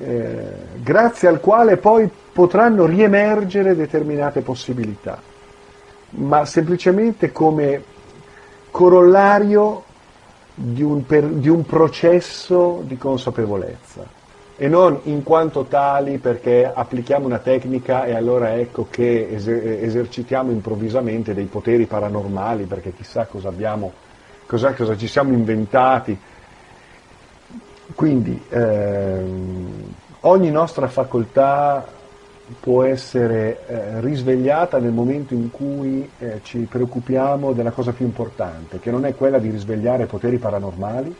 eh, 0.00 0.52
grazie 0.76 1.28
al 1.28 1.40
quale 1.40 1.76
poi 1.76 2.10
potranno 2.32 2.86
riemergere 2.86 3.74
determinate 3.74 4.40
possibilità, 4.40 5.20
ma 6.10 6.44
semplicemente 6.44 7.32
come 7.32 7.82
corollario 8.70 9.84
di 10.54 10.82
un, 10.82 11.06
per, 11.06 11.24
di 11.24 11.48
un 11.48 11.64
processo 11.64 12.82
di 12.84 12.98
consapevolezza 12.98 14.17
e 14.60 14.66
non 14.66 14.98
in 15.04 15.22
quanto 15.22 15.66
tali 15.66 16.18
perché 16.18 16.68
applichiamo 16.74 17.26
una 17.26 17.38
tecnica 17.38 18.04
e 18.04 18.14
allora 18.16 18.56
ecco 18.56 18.88
che 18.90 19.28
esercitiamo 19.30 20.50
improvvisamente 20.50 21.32
dei 21.32 21.44
poteri 21.44 21.86
paranormali 21.86 22.64
perché 22.64 22.92
chissà 22.92 23.26
cosa 23.26 23.48
abbiamo, 23.48 23.92
cosa, 24.46 24.74
cosa 24.74 24.96
ci 24.96 25.06
siamo 25.06 25.32
inventati. 25.32 26.18
Quindi 27.94 28.42
ehm, 28.48 29.94
ogni 30.22 30.50
nostra 30.50 30.88
facoltà 30.88 31.86
può 32.58 32.82
essere 32.82 33.64
eh, 33.64 34.00
risvegliata 34.00 34.80
nel 34.80 34.90
momento 34.90 35.34
in 35.34 35.52
cui 35.52 36.10
eh, 36.18 36.40
ci 36.42 36.58
preoccupiamo 36.68 37.52
della 37.52 37.70
cosa 37.70 37.92
più 37.92 38.06
importante, 38.06 38.80
che 38.80 38.90
non 38.90 39.04
è 39.04 39.14
quella 39.14 39.38
di 39.38 39.50
risvegliare 39.50 40.06
poteri 40.06 40.38
paranormali, 40.38 41.14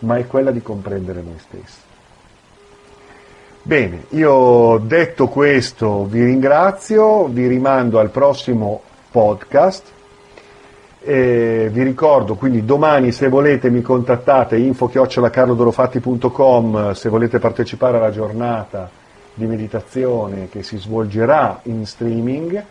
ma 0.00 0.16
è 0.16 0.28
quella 0.28 0.52
di 0.52 0.62
comprendere 0.62 1.22
noi 1.22 1.38
stessi. 1.38 1.92
Bene, 3.66 4.04
io 4.10 4.76
detto 4.76 5.28
questo 5.28 6.04
vi 6.04 6.22
ringrazio, 6.22 7.28
vi 7.28 7.46
rimando 7.46 7.98
al 7.98 8.10
prossimo 8.10 8.82
podcast. 9.10 9.90
E 11.00 11.70
vi 11.72 11.82
ricordo 11.82 12.34
quindi 12.34 12.66
domani 12.66 13.10
se 13.10 13.28
volete 13.28 13.70
mi 13.70 13.80
contattate 13.80 14.58
info-carlodorofatti.com 14.58 16.92
se 16.92 17.08
volete 17.08 17.38
partecipare 17.38 17.96
alla 17.96 18.10
giornata 18.10 18.90
di 19.32 19.46
meditazione 19.46 20.50
che 20.50 20.62
si 20.62 20.76
svolgerà 20.76 21.60
in 21.62 21.86
streaming. 21.86 22.62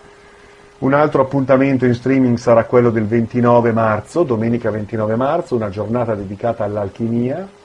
Un 0.77 0.93
altro 0.93 1.23
appuntamento 1.23 1.85
in 1.85 1.95
streaming 1.95 2.37
sarà 2.37 2.65
quello 2.65 2.91
del 2.91 3.07
29 3.07 3.71
marzo, 3.71 4.21
domenica 4.21 4.69
29 4.69 5.15
marzo, 5.15 5.55
una 5.55 5.69
giornata 5.69 6.13
dedicata 6.13 6.63
all'alchimia 6.63 7.61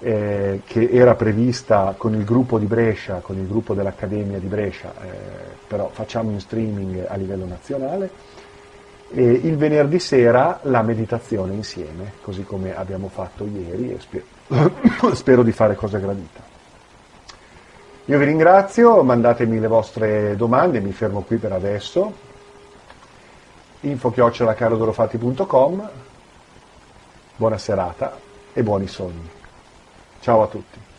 eh, 0.00 0.62
che 0.64 0.88
era 0.90 1.14
prevista 1.14 1.94
con 1.96 2.14
il 2.14 2.24
gruppo 2.24 2.58
di 2.58 2.66
Brescia, 2.66 3.20
con 3.20 3.36
il 3.36 3.46
gruppo 3.46 3.74
dell'Accademia 3.74 4.38
di 4.38 4.46
Brescia, 4.46 4.92
eh, 5.02 5.08
però 5.66 5.90
facciamo 5.92 6.30
in 6.30 6.40
streaming 6.40 7.04
a 7.06 7.14
livello 7.16 7.44
nazionale. 7.44 8.38
E 9.12 9.22
il 9.22 9.56
venerdì 9.56 9.98
sera 9.98 10.60
la 10.62 10.82
meditazione 10.82 11.52
insieme, 11.52 12.12
così 12.22 12.44
come 12.44 12.74
abbiamo 12.74 13.08
fatto 13.08 13.44
ieri 13.44 13.92
e 13.92 13.98
spero, 14.00 15.12
spero 15.14 15.42
di 15.42 15.52
fare 15.52 15.74
cosa 15.74 15.98
gradita. 15.98 16.48
Io 18.06 18.18
vi 18.18 18.24
ringrazio, 18.24 19.02
mandatemi 19.02 19.60
le 19.60 19.66
vostre 19.66 20.36
domande, 20.36 20.80
mi 20.80 20.92
fermo 20.92 21.22
qui 21.22 21.36
per 21.36 21.52
adesso. 21.52 22.28
info-carodorofatti.com 23.80 25.90
Buona 27.36 27.58
serata 27.58 28.18
e 28.52 28.62
buoni 28.62 28.86
sogni. 28.86 29.39
Ciao 30.20 30.42
a 30.42 30.48
tutti. 30.48 30.89